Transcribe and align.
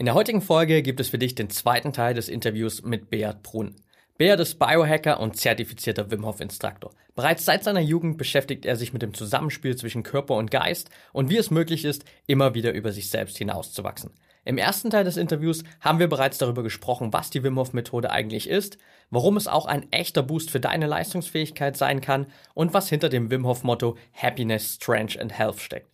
In 0.00 0.06
der 0.06 0.14
heutigen 0.14 0.42
Folge 0.42 0.80
gibt 0.80 1.00
es 1.00 1.08
für 1.08 1.18
dich 1.18 1.34
den 1.34 1.50
zweiten 1.50 1.92
Teil 1.92 2.14
des 2.14 2.28
Interviews 2.28 2.82
mit 2.82 3.10
Beat 3.10 3.42
Brunn. 3.42 3.74
Beat 4.16 4.38
ist 4.38 4.60
Biohacker 4.60 5.18
und 5.18 5.36
zertifizierter 5.36 6.08
Wim 6.12 6.24
Hof 6.24 6.40
Instruktor. 6.40 6.92
Bereits 7.16 7.44
seit 7.44 7.64
seiner 7.64 7.80
Jugend 7.80 8.16
beschäftigt 8.16 8.64
er 8.64 8.76
sich 8.76 8.92
mit 8.92 9.02
dem 9.02 9.12
Zusammenspiel 9.12 9.74
zwischen 9.74 10.04
Körper 10.04 10.36
und 10.36 10.52
Geist 10.52 10.88
und 11.12 11.30
wie 11.30 11.36
es 11.36 11.50
möglich 11.50 11.84
ist, 11.84 12.04
immer 12.28 12.54
wieder 12.54 12.74
über 12.74 12.92
sich 12.92 13.10
selbst 13.10 13.38
hinauszuwachsen. 13.38 14.12
Im 14.44 14.56
ersten 14.56 14.90
Teil 14.90 15.02
des 15.02 15.16
Interviews 15.16 15.64
haben 15.80 15.98
wir 15.98 16.08
bereits 16.08 16.38
darüber 16.38 16.62
gesprochen, 16.62 17.12
was 17.12 17.30
die 17.30 17.42
Wim 17.42 17.58
Hof 17.58 17.72
Methode 17.72 18.12
eigentlich 18.12 18.48
ist, 18.48 18.78
warum 19.10 19.36
es 19.36 19.48
auch 19.48 19.66
ein 19.66 19.90
echter 19.90 20.22
Boost 20.22 20.52
für 20.52 20.60
deine 20.60 20.86
Leistungsfähigkeit 20.86 21.76
sein 21.76 22.00
kann 22.00 22.28
und 22.54 22.72
was 22.72 22.88
hinter 22.88 23.08
dem 23.08 23.32
Wim 23.32 23.44
Hof 23.48 23.64
Motto 23.64 23.96
Happiness, 24.12 24.76
Strength 24.76 25.18
and 25.18 25.36
Health 25.36 25.58
steckt. 25.58 25.90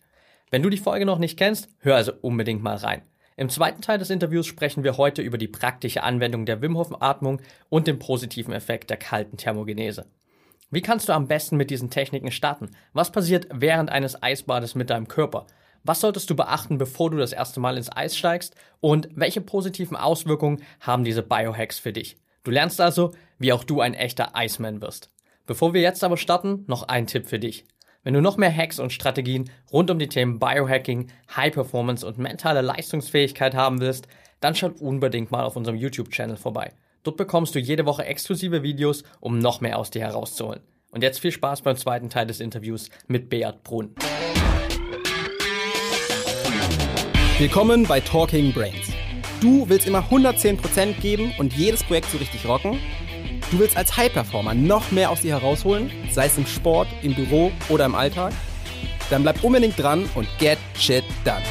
Wenn 0.51 0.61
du 0.61 0.69
die 0.69 0.77
Folge 0.77 1.07
noch 1.07 1.17
nicht 1.17 1.39
kennst, 1.39 1.69
hör 1.79 1.95
also 1.95 2.13
unbedingt 2.21 2.61
mal 2.61 2.77
rein. 2.77 3.01
Im 3.37 3.49
zweiten 3.49 3.81
Teil 3.81 3.97
des 3.97 4.09
Interviews 4.09 4.47
sprechen 4.47 4.85
wir 4.85 4.95
heute 4.95 5.21
über 5.21 5.37
die 5.37 5.49
praktische 5.49 6.03
Anwendung 6.03 6.45
der 6.45 6.61
Wim 6.61 6.77
Hof 6.77 7.01
Atmung 7.01 7.41
und 7.67 7.85
den 7.85 7.99
positiven 7.99 8.53
Effekt 8.53 8.89
der 8.89 8.95
kalten 8.95 9.35
Thermogenese. 9.35 10.05
Wie 10.71 10.81
kannst 10.81 11.09
du 11.09 11.13
am 11.13 11.27
besten 11.27 11.57
mit 11.57 11.69
diesen 11.69 11.89
Techniken 11.89 12.31
starten? 12.31 12.71
Was 12.93 13.11
passiert 13.11 13.47
während 13.51 13.89
eines 13.89 14.23
Eisbades 14.23 14.73
mit 14.73 14.89
deinem 14.89 15.09
Körper? 15.09 15.47
Was 15.83 15.99
solltest 15.99 16.29
du 16.29 16.35
beachten, 16.35 16.77
bevor 16.77 17.11
du 17.11 17.17
das 17.17 17.33
erste 17.33 17.59
Mal 17.59 17.75
ins 17.75 17.91
Eis 17.95 18.17
steigst? 18.17 18.55
Und 18.79 19.09
welche 19.15 19.41
positiven 19.41 19.97
Auswirkungen 19.97 20.63
haben 20.79 21.03
diese 21.03 21.21
Biohacks 21.21 21.77
für 21.77 21.91
dich? 21.91 22.17
Du 22.43 22.51
lernst 22.51 22.79
also, 22.79 23.11
wie 23.37 23.51
auch 23.51 23.65
du 23.65 23.81
ein 23.81 23.93
echter 23.93 24.31
Iceman 24.35 24.81
wirst. 24.81 25.11
Bevor 25.45 25.73
wir 25.73 25.81
jetzt 25.81 26.03
aber 26.03 26.17
starten, 26.17 26.63
noch 26.67 26.83
ein 26.87 27.05
Tipp 27.05 27.27
für 27.27 27.39
dich. 27.39 27.65
Wenn 28.05 28.13
du 28.13 28.21
noch 28.21 28.37
mehr 28.37 28.55
Hacks 28.55 28.79
und 28.79 28.93
Strategien 28.93 29.49
rund 29.73 29.89
um 29.89 29.97
die 29.97 30.07
Themen 30.07 30.37
Biohacking, 30.37 31.07
High 31.35 31.51
Performance 31.51 32.05
und 32.05 32.19
mentale 32.19 32.61
Leistungsfähigkeit 32.61 33.55
haben 33.55 33.81
willst, 33.81 34.07
dann 34.41 34.53
schau 34.53 34.69
unbedingt 34.79 35.31
mal 35.31 35.43
auf 35.43 35.55
unserem 35.55 35.75
YouTube-Channel 35.75 36.37
vorbei. 36.37 36.71
Dort 37.01 37.17
bekommst 37.17 37.55
du 37.55 37.59
jede 37.59 37.87
Woche 37.87 38.05
exklusive 38.05 38.61
Videos, 38.61 39.01
um 39.21 39.39
noch 39.39 39.59
mehr 39.59 39.79
aus 39.79 39.89
dir 39.89 40.03
herauszuholen. 40.03 40.61
Und 40.91 41.01
jetzt 41.01 41.19
viel 41.19 41.31
Spaß 41.31 41.63
beim 41.63 41.77
zweiten 41.77 42.11
Teil 42.11 42.27
des 42.27 42.41
Interviews 42.41 42.91
mit 43.07 43.27
Beat 43.27 43.63
Brunn. 43.63 43.95
Willkommen 47.39 47.87
bei 47.87 48.01
Talking 48.01 48.53
Brains. 48.53 48.93
Du 49.41 49.67
willst 49.67 49.87
immer 49.87 50.03
110% 50.11 51.01
geben 51.01 51.33
und 51.39 51.53
jedes 51.53 51.83
Projekt 51.83 52.11
so 52.11 52.19
richtig 52.19 52.47
rocken? 52.47 52.79
Du 53.55 53.61
willst 53.61 53.77
als 53.77 53.95
High-Performer 53.95 54.53
noch 54.53 54.91
mehr 54.91 55.09
aus 55.09 55.21
dir 55.21 55.39
herausholen, 55.39 55.89
sei 56.11 56.25
es 56.25 56.37
im 56.37 56.45
Sport, 56.45 56.89
im 57.03 57.15
Büro 57.15 57.53
oder 57.69 57.85
im 57.85 57.95
Alltag? 57.95 58.33
Dann 59.09 59.23
bleib 59.23 59.41
unbedingt 59.45 59.79
dran 59.79 60.09
und 60.13 60.27
get 60.39 60.57
shit 60.77 61.05
done. 61.23 61.41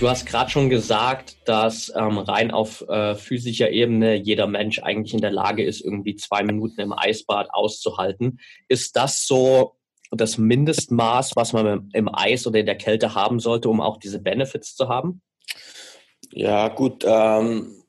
Du 0.00 0.08
hast 0.08 0.26
gerade 0.26 0.50
schon 0.50 0.68
gesagt, 0.68 1.36
dass 1.44 1.92
ähm, 1.94 2.18
rein 2.18 2.50
auf 2.50 2.80
äh, 2.88 3.14
physischer 3.14 3.70
Ebene 3.70 4.16
jeder 4.16 4.48
Mensch 4.48 4.80
eigentlich 4.80 5.14
in 5.14 5.20
der 5.20 5.30
Lage 5.30 5.62
ist, 5.64 5.80
irgendwie 5.80 6.16
zwei 6.16 6.42
Minuten 6.42 6.80
im 6.80 6.92
Eisbad 6.92 7.54
auszuhalten. 7.54 8.40
Ist 8.66 8.96
das 8.96 9.28
so 9.28 9.76
das 10.16 10.38
Mindestmaß, 10.38 11.32
was 11.36 11.52
man 11.52 11.90
im 11.92 12.14
Eis 12.14 12.46
oder 12.46 12.60
in 12.60 12.66
der 12.66 12.76
Kälte 12.76 13.14
haben 13.14 13.40
sollte, 13.40 13.68
um 13.68 13.80
auch 13.80 13.98
diese 13.98 14.18
Benefits 14.18 14.74
zu 14.74 14.88
haben? 14.88 15.22
Ja, 16.32 16.68
gut. 16.68 17.04
Ähm, 17.06 17.82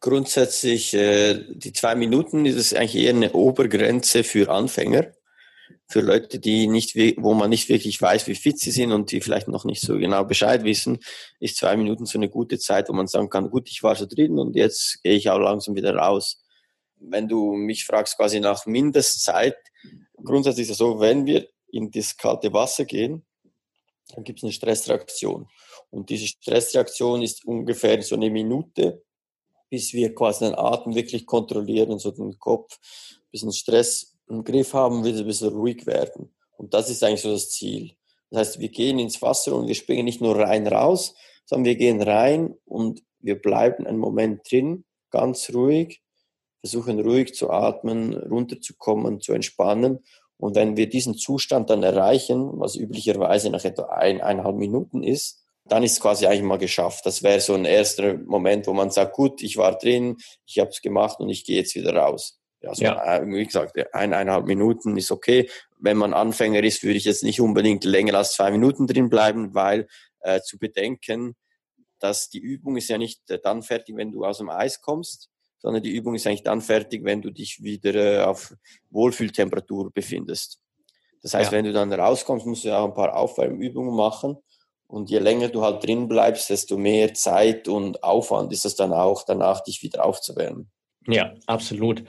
grundsätzlich, 0.00 0.94
äh, 0.94 1.44
die 1.54 1.72
zwei 1.72 1.94
Minuten 1.94 2.46
ist 2.46 2.56
es 2.56 2.74
eigentlich 2.74 2.96
eher 2.96 3.14
eine 3.14 3.32
Obergrenze 3.32 4.24
für 4.24 4.50
Anfänger. 4.50 5.12
Für 5.90 6.00
Leute, 6.00 6.38
die 6.38 6.66
nicht, 6.66 6.94
wo 7.16 7.32
man 7.32 7.48
nicht 7.48 7.70
wirklich 7.70 8.00
weiß, 8.00 8.26
wie 8.26 8.34
fit 8.34 8.58
sie 8.58 8.70
sind 8.70 8.92
und 8.92 9.10
die 9.10 9.22
vielleicht 9.22 9.48
noch 9.48 9.64
nicht 9.64 9.80
so 9.80 9.96
genau 9.96 10.22
Bescheid 10.24 10.64
wissen, 10.64 10.98
ist 11.40 11.56
zwei 11.56 11.76
Minuten 11.78 12.04
so 12.04 12.18
eine 12.18 12.28
gute 12.28 12.58
Zeit, 12.58 12.90
wo 12.90 12.92
man 12.92 13.06
sagen 13.06 13.30
kann, 13.30 13.50
gut, 13.50 13.68
ich 13.70 13.82
war 13.82 13.96
so 13.96 14.04
drin 14.04 14.38
und 14.38 14.54
jetzt 14.54 15.02
gehe 15.02 15.14
ich 15.14 15.30
auch 15.30 15.38
langsam 15.38 15.74
wieder 15.76 15.94
raus. 15.94 16.42
Wenn 17.00 17.26
du 17.26 17.54
mich 17.54 17.86
fragst 17.86 18.16
quasi 18.16 18.38
nach 18.38 18.66
Mindestzeit, 18.66 19.56
grundsätzlich 20.22 20.64
ist 20.64 20.72
es 20.72 20.78
so, 20.78 21.00
wenn 21.00 21.24
wir 21.24 21.48
in 21.70 21.90
das 21.90 22.16
kalte 22.16 22.52
Wasser 22.52 22.84
gehen, 22.84 23.24
dann 24.14 24.24
gibt 24.24 24.38
es 24.38 24.44
eine 24.44 24.52
Stressreaktion. 24.52 25.48
Und 25.90 26.10
diese 26.10 26.26
Stressreaktion 26.26 27.22
ist 27.22 27.44
ungefähr 27.44 28.00
so 28.02 28.14
eine 28.14 28.30
Minute, 28.30 29.02
bis 29.70 29.92
wir 29.92 30.14
quasi 30.14 30.46
den 30.46 30.54
Atem 30.54 30.94
wirklich 30.94 31.26
kontrollieren, 31.26 31.98
so 31.98 32.10
den 32.10 32.38
Kopf, 32.38 32.78
ein 33.12 33.30
bisschen 33.30 33.52
Stress 33.52 34.14
im 34.28 34.44
Griff 34.44 34.72
haben, 34.72 35.04
wieder 35.04 35.18
ein 35.18 35.26
bisschen 35.26 35.50
ruhig 35.50 35.86
werden. 35.86 36.34
Und 36.56 36.74
das 36.74 36.90
ist 36.90 37.02
eigentlich 37.02 37.22
so 37.22 37.32
das 37.32 37.50
Ziel. 37.50 37.92
Das 38.30 38.40
heißt, 38.40 38.60
wir 38.60 38.68
gehen 38.68 38.98
ins 38.98 39.20
Wasser 39.22 39.54
und 39.54 39.68
wir 39.68 39.74
springen 39.74 40.04
nicht 40.04 40.20
nur 40.20 40.36
rein 40.36 40.66
raus, 40.66 41.14
sondern 41.44 41.66
wir 41.66 41.76
gehen 41.76 42.02
rein 42.02 42.54
und 42.64 43.02
wir 43.20 43.40
bleiben 43.40 43.86
einen 43.86 43.98
Moment 43.98 44.50
drin, 44.50 44.84
ganz 45.10 45.50
ruhig, 45.54 46.02
versuchen 46.60 47.00
ruhig 47.00 47.34
zu 47.34 47.50
atmen, 47.50 48.14
runterzukommen, 48.14 49.20
zu 49.20 49.32
entspannen 49.32 50.00
und 50.38 50.54
wenn 50.54 50.76
wir 50.76 50.88
diesen 50.88 51.16
Zustand 51.16 51.68
dann 51.68 51.82
erreichen, 51.82 52.48
was 52.54 52.76
üblicherweise 52.76 53.50
nach 53.50 53.64
etwa 53.64 53.84
ein, 53.86 54.20
eineinhalb 54.20 54.56
Minuten 54.56 55.02
ist, 55.02 55.44
dann 55.64 55.82
ist 55.82 55.92
es 55.92 56.00
quasi 56.00 56.26
eigentlich 56.26 56.42
mal 56.42 56.58
geschafft. 56.58 57.04
Das 57.04 57.22
wäre 57.22 57.40
so 57.40 57.54
ein 57.54 57.64
erster 57.64 58.14
Moment, 58.14 58.66
wo 58.66 58.72
man 58.72 58.90
sagt, 58.90 59.14
gut, 59.14 59.42
ich 59.42 59.56
war 59.56 59.76
drin, 59.76 60.16
ich 60.46 60.58
habe 60.58 60.70
es 60.70 60.80
gemacht 60.80 61.20
und 61.20 61.28
ich 61.28 61.44
gehe 61.44 61.58
jetzt 61.58 61.74
wieder 61.74 61.94
raus. 61.94 62.38
Also, 62.64 62.84
ja. 62.84 63.20
Wie 63.26 63.44
gesagt, 63.44 63.76
ein, 63.92 64.14
eineinhalb 64.14 64.46
Minuten 64.46 64.96
ist 64.96 65.10
okay. 65.10 65.48
Wenn 65.78 65.96
man 65.96 66.14
Anfänger 66.14 66.62
ist, 66.64 66.82
würde 66.82 66.96
ich 66.96 67.04
jetzt 67.04 67.22
nicht 67.22 67.40
unbedingt 67.40 67.84
länger 67.84 68.14
als 68.14 68.32
zwei 68.32 68.50
Minuten 68.50 68.86
drin 68.86 69.10
bleiben, 69.10 69.54
weil 69.54 69.86
äh, 70.20 70.40
zu 70.40 70.58
bedenken, 70.58 71.36
dass 72.00 72.30
die 72.30 72.40
Übung 72.40 72.76
ist 72.76 72.88
ja 72.88 72.98
nicht 72.98 73.28
äh, 73.30 73.38
dann 73.42 73.62
fertig, 73.62 73.96
wenn 73.96 74.12
du 74.12 74.24
aus 74.24 74.38
dem 74.38 74.48
Eis 74.48 74.80
kommst, 74.80 75.30
sondern 75.58 75.82
die 75.82 75.90
Übung 75.90 76.14
ist 76.14 76.26
eigentlich 76.26 76.42
dann 76.42 76.60
fertig, 76.60 77.04
wenn 77.04 77.22
du 77.22 77.30
dich 77.30 77.62
wieder 77.62 77.94
äh, 77.94 78.22
auf 78.22 78.54
Wohlfühltemperatur 78.90 79.90
befindest. 79.92 80.60
Das 81.22 81.34
heißt, 81.34 81.52
ja. 81.52 81.58
wenn 81.58 81.64
du 81.64 81.72
dann 81.72 81.92
rauskommst, 81.92 82.46
musst 82.46 82.64
du 82.64 82.76
auch 82.76 82.86
ein 82.86 82.94
paar 82.94 83.16
Aufwärmübungen 83.16 83.94
machen. 83.94 84.36
Und 84.86 85.10
je 85.10 85.18
länger 85.18 85.48
du 85.48 85.62
halt 85.62 85.84
drin 85.84 86.08
bleibst, 86.08 86.48
desto 86.48 86.78
mehr 86.78 87.12
Zeit 87.12 87.68
und 87.68 88.02
Aufwand 88.02 88.52
ist 88.52 88.64
es 88.64 88.74
dann 88.74 88.92
auch, 88.92 89.24
danach 89.24 89.60
dich 89.62 89.82
wieder 89.82 90.04
aufzuwärmen. 90.04 90.70
Ja, 91.06 91.34
absolut. 91.46 92.04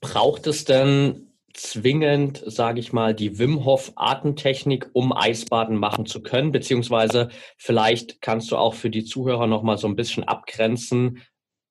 Braucht 0.00 0.46
es 0.48 0.64
denn 0.64 1.32
zwingend, 1.54 2.42
sage 2.46 2.80
ich 2.80 2.92
mal, 2.92 3.14
die 3.14 3.38
Wim 3.38 3.64
Hof 3.64 3.92
Atemtechnik, 3.96 4.90
um 4.92 5.12
Eisbaden 5.12 5.76
machen 5.76 6.06
zu 6.06 6.22
können? 6.22 6.52
Beziehungsweise 6.52 7.28
vielleicht 7.56 8.20
kannst 8.20 8.50
du 8.50 8.56
auch 8.56 8.74
für 8.74 8.90
die 8.90 9.04
Zuhörer 9.04 9.46
noch 9.46 9.62
mal 9.62 9.78
so 9.78 9.86
ein 9.86 9.96
bisschen 9.96 10.24
abgrenzen, 10.24 11.22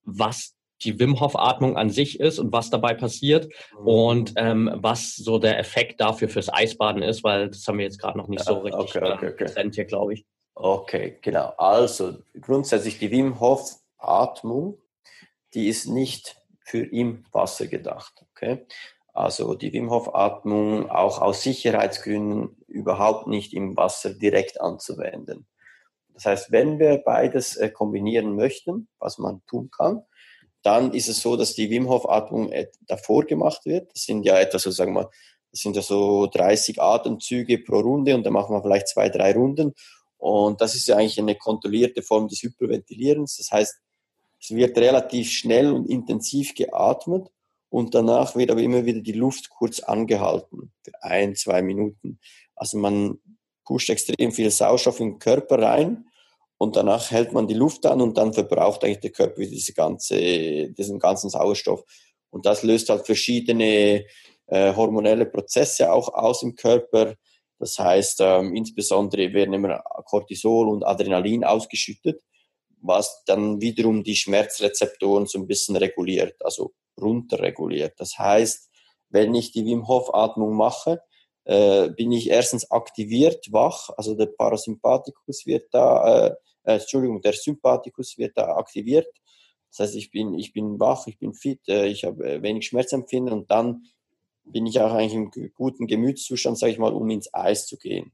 was 0.03 0.56
die 0.83 0.99
Wim 0.99 1.19
Hof 1.19 1.35
Atmung 1.35 1.77
an 1.77 1.89
sich 1.89 2.19
ist 2.19 2.39
und 2.39 2.51
was 2.51 2.69
dabei 2.69 2.93
passiert 2.93 3.49
mhm. 3.79 3.87
und 3.87 4.33
ähm, 4.37 4.71
was 4.75 5.15
so 5.15 5.39
der 5.39 5.59
Effekt 5.59 5.99
dafür 5.99 6.29
fürs 6.29 6.51
Eisbaden 6.51 7.01
ist, 7.01 7.23
weil 7.23 7.49
das 7.49 7.67
haben 7.67 7.77
wir 7.77 7.85
jetzt 7.85 7.99
gerade 7.99 8.17
noch 8.17 8.27
nicht 8.27 8.43
so 8.43 8.59
richtig 8.59 8.95
okay, 8.95 9.11
okay, 9.13 9.27
okay. 9.27 9.45
getrennt 9.45 9.75
hier, 9.75 9.85
glaube 9.85 10.13
ich. 10.13 10.25
Okay, 10.55 11.19
genau. 11.21 11.53
Also 11.57 12.17
grundsätzlich 12.39 12.97
die 12.99 13.11
Wim 13.11 13.39
Hof 13.39 13.75
Atmung, 13.97 14.77
die 15.53 15.67
ist 15.67 15.87
nicht 15.87 16.35
für 16.59 16.83
im 16.83 17.25
Wasser 17.31 17.67
gedacht. 17.67 18.25
Okay? 18.31 18.65
Also 19.13 19.55
die 19.55 19.73
Wim 19.73 19.89
Hof 19.89 20.13
Atmung 20.13 20.89
auch 20.89 21.21
aus 21.21 21.43
Sicherheitsgründen 21.43 22.57
überhaupt 22.67 23.27
nicht 23.27 23.53
im 23.53 23.77
Wasser 23.77 24.13
direkt 24.13 24.59
anzuwenden. 24.61 25.47
Das 26.13 26.25
heißt, 26.25 26.51
wenn 26.51 26.79
wir 26.79 26.97
beides 27.05 27.55
äh, 27.55 27.69
kombinieren 27.69 28.35
möchten, 28.35 28.87
was 28.99 29.19
man 29.19 29.45
tun 29.45 29.69
kann, 29.69 30.03
dann 30.67 30.93
ist 30.93 31.07
es 31.07 31.21
so, 31.21 31.37
dass 31.37 31.53
die 31.53 31.69
Wim 31.69 31.87
Hof 31.87 32.09
Atmung 32.09 32.53
davor 32.87 33.23
gemacht 33.23 33.65
wird. 33.65 33.89
Das 33.93 34.03
sind 34.03 34.23
ja 34.25 34.37
etwa 34.37 34.59
so, 34.59 34.69
sagen 34.69 34.93
wir, 34.93 35.09
das 35.49 35.61
sind 35.61 35.77
ja 35.77 35.81
so 35.81 36.27
30 36.27 36.81
Atemzüge 36.81 37.59
pro 37.59 37.79
Runde 37.79 38.13
und 38.13 38.25
dann 38.25 38.33
machen 38.33 38.53
wir 38.53 38.61
vielleicht 38.61 38.89
zwei, 38.89 39.07
drei 39.07 39.31
Runden. 39.31 39.73
Und 40.17 40.59
das 40.59 40.75
ist 40.75 40.89
ja 40.89 40.97
eigentlich 40.97 41.17
eine 41.19 41.35
kontrollierte 41.35 42.01
Form 42.01 42.27
des 42.27 42.43
Hyperventilierens. 42.43 43.37
Das 43.37 43.49
heißt, 43.49 43.75
es 44.41 44.51
wird 44.51 44.77
relativ 44.77 45.31
schnell 45.31 45.71
und 45.71 45.89
intensiv 45.89 46.53
geatmet 46.53 47.29
und 47.69 47.95
danach 47.95 48.35
wird 48.35 48.51
aber 48.51 48.61
immer 48.61 48.85
wieder 48.85 48.99
die 48.99 49.13
Luft 49.13 49.49
kurz 49.49 49.79
angehalten 49.79 50.73
für 50.83 51.01
ein, 51.01 51.33
zwei 51.37 51.61
Minuten. 51.61 52.19
Also 52.57 52.77
man 52.77 53.19
pusht 53.63 53.89
extrem 53.89 54.33
viel 54.33 54.51
Sauerstoff 54.51 54.99
in 54.99 55.13
den 55.13 55.19
Körper 55.19 55.61
rein 55.61 56.07
und 56.57 56.75
danach 56.75 57.11
hält 57.11 57.33
man 57.33 57.47
die 57.47 57.53
Luft 57.53 57.85
an 57.85 58.01
und 58.01 58.17
dann 58.17 58.33
verbraucht 58.33 58.83
eigentlich 58.83 58.99
der 58.99 59.11
Körper 59.11 59.41
diese 59.41 59.73
ganze, 59.73 60.71
diesen 60.71 60.99
ganzen 60.99 61.29
Sauerstoff. 61.29 61.83
Und 62.29 62.45
das 62.45 62.63
löst 62.63 62.89
halt 62.89 63.05
verschiedene 63.05 64.05
äh, 64.47 64.73
hormonelle 64.75 65.25
Prozesse 65.25 65.91
auch 65.91 66.13
aus 66.13 66.43
im 66.43 66.55
Körper. 66.55 67.15
Das 67.59 67.77
heißt, 67.77 68.21
ähm, 68.21 68.55
insbesondere 68.55 69.33
werden 69.33 69.53
immer 69.53 69.81
Cortisol 70.05 70.67
und 70.69 70.83
Adrenalin 70.83 71.43
ausgeschüttet, 71.43 72.21
was 72.81 73.23
dann 73.25 73.61
wiederum 73.61 74.03
die 74.03 74.15
Schmerzrezeptoren 74.15 75.27
so 75.27 75.39
ein 75.39 75.47
bisschen 75.47 75.75
reguliert, 75.75 76.35
also 76.43 76.73
runterreguliert. 76.99 77.93
Das 77.97 78.17
heißt, 78.17 78.69
wenn 79.09 79.35
ich 79.35 79.51
die 79.51 79.65
Wim 79.65 79.87
Hof 79.87 80.13
Atmung 80.13 80.55
mache, 80.55 81.01
äh, 81.47 81.89
bin 81.91 82.11
ich 82.11 82.29
erstens 82.29 82.69
aktiviert, 82.71 83.47
wach, 83.51 83.89
also 83.95 84.15
der 84.15 84.25
Parasympathikus 84.25 85.45
wird 85.45 85.73
da, 85.73 86.27
äh, 86.27 86.35
äh, 86.63 86.73
Entschuldigung, 86.73 87.21
der 87.21 87.31
Sympathikus 87.31 88.17
wird 88.17 88.37
da 88.37 88.57
aktiviert. 88.57 89.07
Das 89.69 89.79
heißt, 89.79 89.95
ich 89.95 90.11
bin, 90.11 90.33
ich 90.37 90.51
bin 90.51 90.77
wach, 90.77 91.07
ich 91.07 91.17
bin 91.17 91.33
fit, 91.33 91.61
äh, 91.69 91.87
ich 91.87 92.03
habe 92.03 92.29
äh, 92.29 92.41
wenig 92.41 92.67
Schmerzempfinden 92.67 93.33
und 93.33 93.49
dann 93.49 93.85
bin 94.43 94.65
ich 94.65 94.81
auch 94.81 94.91
eigentlich 94.91 95.13
im 95.13 95.31
guten 95.55 95.87
Gemütszustand, 95.87 96.59
sage 96.59 96.73
ich 96.73 96.79
mal, 96.79 96.93
um 96.93 97.09
ins 97.09 97.33
Eis 97.33 97.65
zu 97.65 97.77
gehen. 97.77 98.11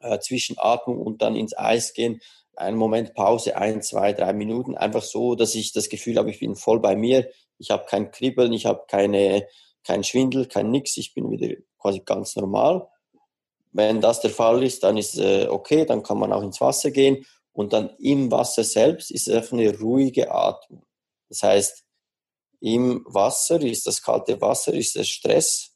Äh, 0.00 0.18
zwischen 0.20 0.56
Atmung 0.58 0.98
und 0.98 1.20
dann 1.20 1.36
ins 1.36 1.54
Eis 1.54 1.92
gehen, 1.92 2.22
einen 2.56 2.78
Moment 2.78 3.12
Pause, 3.12 3.56
ein, 3.56 3.82
zwei, 3.82 4.14
drei 4.14 4.32
Minuten, 4.32 4.78
einfach 4.78 5.02
so, 5.02 5.34
dass 5.34 5.54
ich 5.54 5.74
das 5.74 5.90
Gefühl 5.90 6.16
habe, 6.16 6.30
ich 6.30 6.40
bin 6.40 6.56
voll 6.56 6.80
bei 6.80 6.96
mir, 6.96 7.30
ich 7.58 7.70
habe 7.70 7.84
kein 7.86 8.10
Kribbeln, 8.10 8.54
ich 8.54 8.64
habe 8.64 8.84
keine, 8.88 9.46
kein 9.84 10.04
Schwindel, 10.04 10.46
kein 10.46 10.70
Nix, 10.70 10.96
ich 10.96 11.12
bin 11.12 11.30
wieder 11.30 11.54
quasi 11.80 12.00
ganz 12.00 12.36
normal. 12.36 12.86
Wenn 13.72 14.00
das 14.00 14.20
der 14.20 14.30
Fall 14.30 14.62
ist, 14.62 14.82
dann 14.82 14.96
ist 14.96 15.18
äh, 15.18 15.46
okay, 15.48 15.84
dann 15.84 16.02
kann 16.02 16.18
man 16.18 16.32
auch 16.32 16.42
ins 16.42 16.60
Wasser 16.60 16.90
gehen 16.90 17.24
und 17.52 17.72
dann 17.72 17.90
im 17.98 18.30
Wasser 18.30 18.64
selbst 18.64 19.10
ist 19.10 19.28
es 19.28 19.52
eine 19.52 19.78
ruhige 19.78 20.30
Atmung. 20.30 20.84
Das 21.28 21.42
heißt, 21.42 21.84
im 22.60 23.04
Wasser 23.06 23.60
ist 23.60 23.86
das 23.86 24.02
kalte 24.02 24.40
Wasser, 24.40 24.74
ist 24.74 24.96
der 24.96 25.04
Stress, 25.04 25.70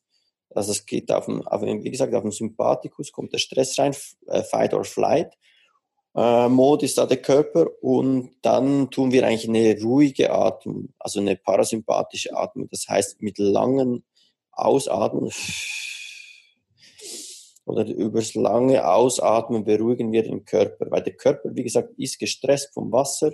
also 0.55 0.71
es 0.71 0.87
geht 0.87 1.11
auf 1.11 1.27
dem, 1.27 1.47
auf 1.47 1.63
wie 1.63 1.91
gesagt, 1.91 2.15
auf 2.15 2.23
dem 2.23 2.33
Sympathikus 2.33 3.11
kommt 3.11 3.33
der 3.33 3.39
Stress 3.39 3.79
rein, 3.79 3.95
äh, 4.27 4.43
Fight 4.43 4.73
or 4.73 4.85
Flight. 4.85 5.37
Äh, 6.15 6.49
Mode 6.49 6.87
ist 6.87 6.97
da 6.97 7.07
der 7.07 7.21
Körper 7.21 7.67
und 7.83 8.31
dann 8.43 8.91
tun 8.91 9.11
wir 9.11 9.27
eigentlich 9.27 9.49
eine 9.49 9.81
ruhige 9.83 10.33
Atmung, 10.33 10.95
also 10.99 11.19
eine 11.21 11.37
parasympathische 11.37 12.37
Atmung. 12.37 12.69
Das 12.71 12.87
heißt, 12.89 13.21
mit 13.21 13.39
langen 13.39 14.05
Ausatmen 14.53 15.31
oder 17.65 17.87
übers 17.87 18.35
lange 18.35 18.87
Ausatmen 18.87 19.65
beruhigen 19.65 20.13
wir 20.13 20.23
den 20.23 20.45
Körper, 20.45 20.91
weil 20.91 21.03
der 21.03 21.15
Körper, 21.15 21.51
wie 21.55 21.63
gesagt, 21.63 21.99
ist 21.99 22.19
gestresst 22.19 22.75
vom 22.75 22.93
Wasser, 22.93 23.33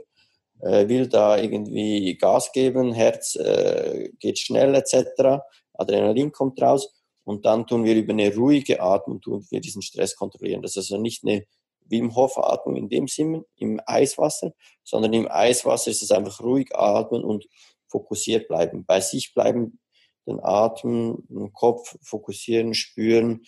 äh, 0.61 0.89
will 0.89 1.09
da 1.09 1.39
irgendwie 1.39 2.17
Gas 2.17 2.53
geben, 2.53 2.93
Herz 2.93 3.37
äh, 3.37 4.11
geht 4.19 4.39
schnell 4.39 4.75
etc., 4.75 5.43
Adrenalin 5.75 6.31
kommt 6.31 6.61
raus 6.61 6.95
und 7.25 7.47
dann 7.47 7.67
tun 7.67 7.85
wir 7.85 7.97
über 7.97 8.13
eine 8.13 8.35
ruhige 8.35 8.81
Atmung 8.81 9.21
tun 9.21 9.47
wir 9.51 9.61
diesen 9.61 9.83
Stress 9.83 10.15
kontrollieren. 10.15 10.63
Das 10.63 10.73
ist 10.73 10.91
also 10.91 10.99
nicht 11.01 11.25
eine 11.25 11.47
Wim 11.87 12.15
Hof 12.15 12.39
Atmung 12.39 12.77
in 12.77 12.89
dem 12.89 13.09
Sinne 13.09 13.45
im 13.57 13.81
Eiswasser, 13.87 14.53
sondern 14.85 15.13
im 15.13 15.29
Eiswasser 15.31 15.91
ist 15.91 16.03
es 16.03 16.11
einfach 16.11 16.41
ruhig 16.41 16.75
atmen 16.75 17.25
und 17.25 17.47
fokussiert 17.89 18.47
bleiben, 18.47 18.85
bei 18.85 19.01
sich 19.01 19.35
bleiben, 19.35 19.81
den 20.27 20.39
Atem, 20.41 21.25
den 21.29 21.53
Kopf 21.53 21.97
fokussieren, 22.03 22.75
spüren, 22.75 23.45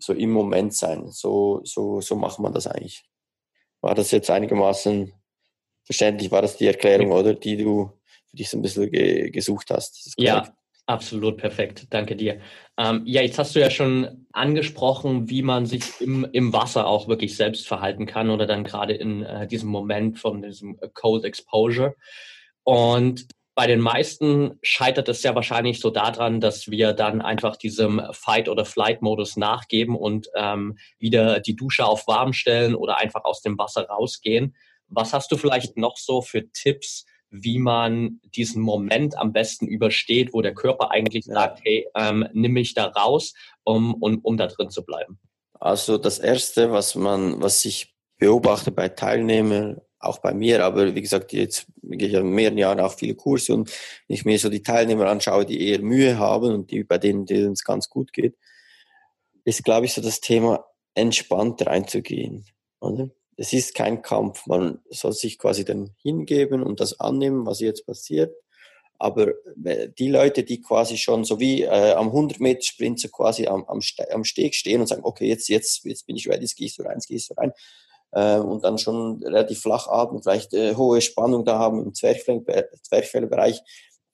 so 0.00 0.12
im 0.12 0.30
Moment 0.30 0.74
sein. 0.74 1.10
So, 1.10 1.60
so, 1.64 2.00
so 2.00 2.16
macht 2.16 2.38
man 2.38 2.52
das 2.52 2.66
eigentlich. 2.66 3.04
War 3.80 3.94
das 3.94 4.10
jetzt 4.10 4.30
einigermaßen 4.30 5.12
verständlich? 5.84 6.30
War 6.30 6.42
das 6.42 6.56
die 6.56 6.66
Erklärung, 6.66 7.12
oder? 7.12 7.34
Die 7.34 7.56
du 7.56 7.92
für 8.26 8.36
dich 8.36 8.50
so 8.50 8.58
ein 8.58 8.62
bisschen 8.62 8.90
ge 8.90 9.30
gesucht 9.30 9.70
hast? 9.70 10.14
Ja, 10.18 10.52
absolut 10.86 11.36
perfekt. 11.36 11.86
Danke 11.90 12.16
dir. 12.16 12.40
Ähm, 12.76 13.02
ja, 13.06 13.22
jetzt 13.22 13.38
hast 13.38 13.54
du 13.54 13.60
ja 13.60 13.70
schon 13.70 14.26
angesprochen, 14.32 15.28
wie 15.28 15.42
man 15.42 15.66
sich 15.66 16.00
im, 16.00 16.26
im 16.32 16.52
Wasser 16.52 16.86
auch 16.86 17.08
wirklich 17.08 17.36
selbst 17.36 17.66
verhalten 17.66 18.06
kann 18.06 18.30
oder 18.30 18.46
dann 18.46 18.64
gerade 18.64 18.94
in 18.94 19.22
äh, 19.22 19.46
diesem 19.46 19.68
Moment 19.68 20.18
von 20.18 20.42
diesem 20.42 20.78
Cold 20.94 21.24
Exposure. 21.24 21.94
Und 22.64 23.26
bei 23.58 23.66
den 23.66 23.80
meisten 23.80 24.56
scheitert 24.62 25.08
es 25.08 25.24
ja 25.24 25.34
wahrscheinlich 25.34 25.80
so 25.80 25.90
daran, 25.90 26.40
dass 26.40 26.70
wir 26.70 26.92
dann 26.92 27.20
einfach 27.20 27.56
diesem 27.56 28.00
Fight- 28.12 28.48
oder 28.48 28.64
Flight-Modus 28.64 29.36
nachgeben 29.36 29.96
und 29.96 30.28
ähm, 30.36 30.78
wieder 31.00 31.40
die 31.40 31.56
Dusche 31.56 31.84
auf 31.84 32.06
warm 32.06 32.32
stellen 32.32 32.76
oder 32.76 32.98
einfach 32.98 33.24
aus 33.24 33.42
dem 33.42 33.58
Wasser 33.58 33.88
rausgehen. 33.88 34.54
Was 34.86 35.12
hast 35.12 35.32
du 35.32 35.36
vielleicht 35.36 35.76
noch 35.76 35.96
so 35.96 36.22
für 36.22 36.48
Tipps, 36.52 37.04
wie 37.30 37.58
man 37.58 38.20
diesen 38.22 38.62
Moment 38.62 39.18
am 39.18 39.32
besten 39.32 39.66
übersteht, 39.66 40.32
wo 40.32 40.40
der 40.40 40.54
Körper 40.54 40.92
eigentlich 40.92 41.24
sagt, 41.24 41.58
hey, 41.64 41.88
ähm, 41.96 42.28
nimm 42.34 42.52
mich 42.52 42.74
da 42.74 42.84
raus, 42.84 43.34
um, 43.64 43.92
um, 43.94 44.20
um 44.22 44.36
da 44.36 44.46
drin 44.46 44.70
zu 44.70 44.84
bleiben? 44.84 45.18
Also 45.58 45.98
das 45.98 46.20
Erste, 46.20 46.70
was 46.70 46.94
man, 46.94 47.42
was 47.42 47.64
ich 47.64 47.92
beobachte 48.18 48.70
bei 48.70 48.88
Teilnehmern 48.88 49.80
auch 50.00 50.18
bei 50.18 50.32
mir, 50.32 50.64
aber 50.64 50.94
wie 50.94 51.02
gesagt, 51.02 51.32
jetzt 51.32 51.66
gehe 51.82 52.08
ich 52.08 52.14
ja 52.14 52.20
in 52.20 52.30
mehreren 52.30 52.58
Jahren 52.58 52.80
auch 52.80 52.94
viele 52.94 53.14
Kurse 53.14 53.54
und 53.54 53.70
wenn 54.06 54.14
ich 54.14 54.24
mir 54.24 54.38
so 54.38 54.48
die 54.48 54.62
Teilnehmer 54.62 55.06
anschaue, 55.06 55.44
die 55.44 55.68
eher 55.68 55.80
Mühe 55.80 56.18
haben 56.18 56.52
und 56.52 56.70
die 56.70 56.84
bei 56.84 56.98
denen, 56.98 57.26
denen 57.26 57.52
es 57.52 57.64
ganz 57.64 57.88
gut 57.88 58.12
geht, 58.12 58.36
ist, 59.44 59.64
glaube 59.64 59.86
ich, 59.86 59.94
so 59.94 60.00
das 60.00 60.20
Thema 60.20 60.64
entspannt 60.94 61.66
reinzugehen. 61.66 62.44
Oder? 62.80 63.10
Es 63.36 63.52
ist 63.52 63.74
kein 63.74 64.02
Kampf. 64.02 64.46
Man 64.46 64.80
soll 64.90 65.12
sich 65.12 65.38
quasi 65.38 65.64
dann 65.64 65.94
hingeben 66.02 66.62
und 66.62 66.80
das 66.80 67.00
annehmen, 67.00 67.46
was 67.46 67.60
jetzt 67.60 67.86
passiert. 67.86 68.34
Aber 68.98 69.32
äh, 69.64 69.88
die 69.96 70.08
Leute, 70.08 70.42
die 70.42 70.60
quasi 70.60 70.96
schon 70.98 71.24
so 71.24 71.38
wie 71.38 71.62
äh, 71.62 71.92
am 71.92 72.08
100 72.08 72.40
Meter 72.40 72.62
Sprint 72.62 73.00
so 73.00 73.08
quasi 73.08 73.46
am, 73.46 73.64
am, 73.66 73.80
am 74.10 74.24
Steg 74.24 74.54
stehen 74.54 74.80
und 74.80 74.88
sagen, 74.88 75.04
okay, 75.04 75.28
jetzt, 75.28 75.48
jetzt, 75.48 75.84
jetzt 75.84 76.06
bin 76.06 76.16
ich 76.16 76.28
ready, 76.28 76.42
jetzt 76.42 76.60
ich 76.60 76.74
so 76.74 76.82
rein, 76.82 76.96
jetzt 76.96 77.10
ich 77.10 77.24
so 77.24 77.34
rein, 77.34 77.52
äh, 78.12 78.38
und 78.38 78.64
dann 78.64 78.78
schon 78.78 79.22
relativ 79.22 79.60
flach 79.60 79.88
atmen, 79.88 80.22
vielleicht 80.22 80.54
äh, 80.54 80.74
hohe 80.74 81.00
Spannung 81.00 81.44
da 81.44 81.58
haben 81.58 81.82
im 81.82 81.94
Zwerchfellbereich, 81.94 83.62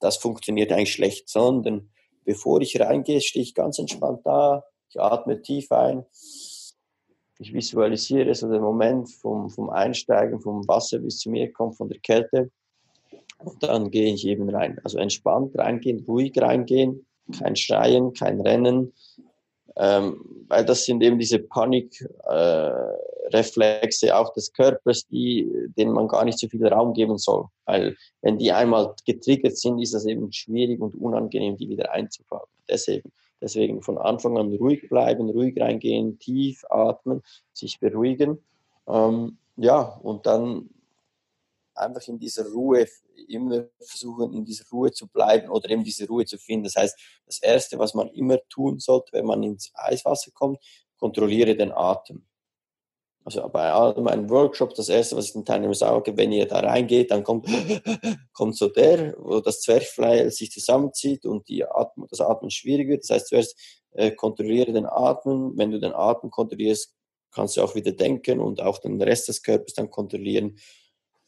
das 0.01 0.17
funktioniert 0.17 0.73
eigentlich 0.73 0.93
schlecht, 0.93 1.29
sondern 1.29 1.91
bevor 2.25 2.61
ich 2.61 2.79
reingehe, 2.81 3.21
stehe 3.21 3.43
ich 3.43 3.55
ganz 3.55 3.79
entspannt 3.79 4.21
da, 4.25 4.65
ich 4.89 5.01
atme 5.01 5.41
tief 5.43 5.71
ein, 5.73 6.05
ich 7.39 7.53
visualisiere 7.53 8.35
so 8.35 8.49
den 8.49 8.63
Moment 8.63 9.11
vom, 9.11 9.51
vom 9.51 9.71
Einsteigen 9.71 10.41
vom 10.41 10.67
Wasser 10.69 10.99
bis 10.99 11.19
zu 11.19 11.31
mir 11.31 11.53
kommt, 11.53 11.77
von 11.77 11.89
der 11.89 11.99
Kälte. 11.99 12.51
Und 13.39 13.63
dann 13.63 13.91
gehe 13.91 14.15
ich 14.15 14.27
eben 14.27 14.49
rein. 14.49 14.81
Also 14.85 14.99
entspannt 14.99 15.59
reingehen, 15.59 16.05
ruhig 16.07 16.33
reingehen, 16.41 17.07
kein 17.37 17.57
Schreien, 17.57 18.13
kein 18.13 18.41
Rennen, 18.41 18.93
ähm, 19.77 20.45
weil 20.49 20.65
das 20.65 20.85
sind 20.85 21.03
eben 21.03 21.19
diese 21.19 21.41
Panikreflexe 21.41 24.07
äh, 24.07 24.13
auch 24.13 24.33
des 24.33 24.53
Körpers, 24.53 25.09
die, 25.09 25.51
denen 25.77 25.93
man 25.93 26.07
gar 26.09 26.25
nicht 26.25 26.39
so 26.39 26.49
viel 26.49 26.67
Raum 26.67 26.95
geben 26.95 27.19
soll. 27.19 27.47
Weil 27.65 27.97
wenn 28.23 28.39
die 28.39 28.53
einmal 28.53 28.95
getriggert 29.05 29.59
sind, 29.59 29.81
ist 29.81 29.95
das 29.95 30.07
eben 30.07 30.33
schwierig 30.33 30.81
und 30.81 30.95
unangenehm, 30.95 31.57
die 31.57 31.69
wieder 31.69 31.91
einzufangen. 31.93 32.47
Deswegen, 32.69 33.11
deswegen 33.41 33.83
von 33.83 33.99
Anfang 33.99 34.39
an 34.39 34.55
ruhig 34.55 34.89
bleiben, 34.89 35.29
ruhig 35.31 35.61
reingehen, 35.61 36.19
tief 36.19 36.65
atmen, 36.71 37.23
sich 37.53 37.81
beruhigen. 37.81 38.39
Ähm, 38.87 39.39
ja, 39.57 39.81
und 39.81 40.27
dann 40.27 40.69
einfach 41.75 42.07
in 42.09 42.19
dieser 42.19 42.47
Ruhe, 42.51 42.87
immer 43.29 43.67
versuchen, 43.81 44.33
in 44.33 44.45
dieser 44.45 44.65
Ruhe 44.71 44.93
zu 44.93 45.09
bleiben 45.09 45.49
oder 45.49 45.71
eben 45.71 45.85
diese 45.85 46.07
Ruhe 46.07 46.25
zu 46.25 46.39
finden. 46.39 46.65
Das 46.65 46.77
heißt, 46.77 46.99
das 47.27 47.39
Erste, 47.41 47.79
was 47.79 47.95
man 47.95 48.09
immer 48.09 48.39
tun 48.49 48.79
sollte, 48.79 49.13
wenn 49.13 49.27
man 49.27 49.43
ins 49.43 49.71
Eiswasser 49.75 50.31
kommt, 50.33 50.59
kontrolliere 50.97 51.57
den 51.57 51.73
Atem. 51.73 52.27
Also 53.25 53.49
bei 53.49 53.73
all 53.73 53.99
meinen 54.03 54.29
Workshops, 54.29 54.75
das 54.75 54.91
Erste, 54.91 55.17
was 55.17 55.27
ich 55.27 55.33
den 55.33 55.47
Teilnehmern 55.47 55.75
sage, 55.75 56.15
wenn 56.15 56.31
ihr 56.31 56.47
da 56.47 56.61
reingeht, 56.61 57.11
dann 57.11 57.25
kommt, 57.25 57.47
kommt 58.35 58.55
so 58.55 58.69
der, 58.69 59.15
wo 59.19 59.41
das 59.41 59.63
Zwerchfell 59.63 60.31
sich 60.31 60.51
zusammenzieht 60.51 61.25
und 61.25 61.49
die 61.49 61.65
Atmung, 61.65 62.07
das 62.11 62.21
Atmen 62.21 62.51
schwierig 62.51 62.89
wird. 62.89 63.03
Das 63.03 63.11
heißt, 63.11 63.29
zuerst 63.29 63.59
äh, 63.93 64.11
kontrolliere 64.11 64.73
den 64.73 64.85
Atmen. 64.85 65.57
Wenn 65.57 65.71
du 65.71 65.81
den 65.81 65.95
Atmen 65.95 66.31
kontrollierst, 66.31 66.95
kannst 67.31 67.57
du 67.57 67.63
auch 67.63 67.75
wieder 67.75 67.93
denken 67.93 68.41
und 68.41 68.61
auch 68.61 68.79
den 68.79 69.01
Rest 69.01 69.29
des 69.29 69.43
Körpers 69.43 69.73
dann 69.73 69.91
kontrollieren. 69.91 70.59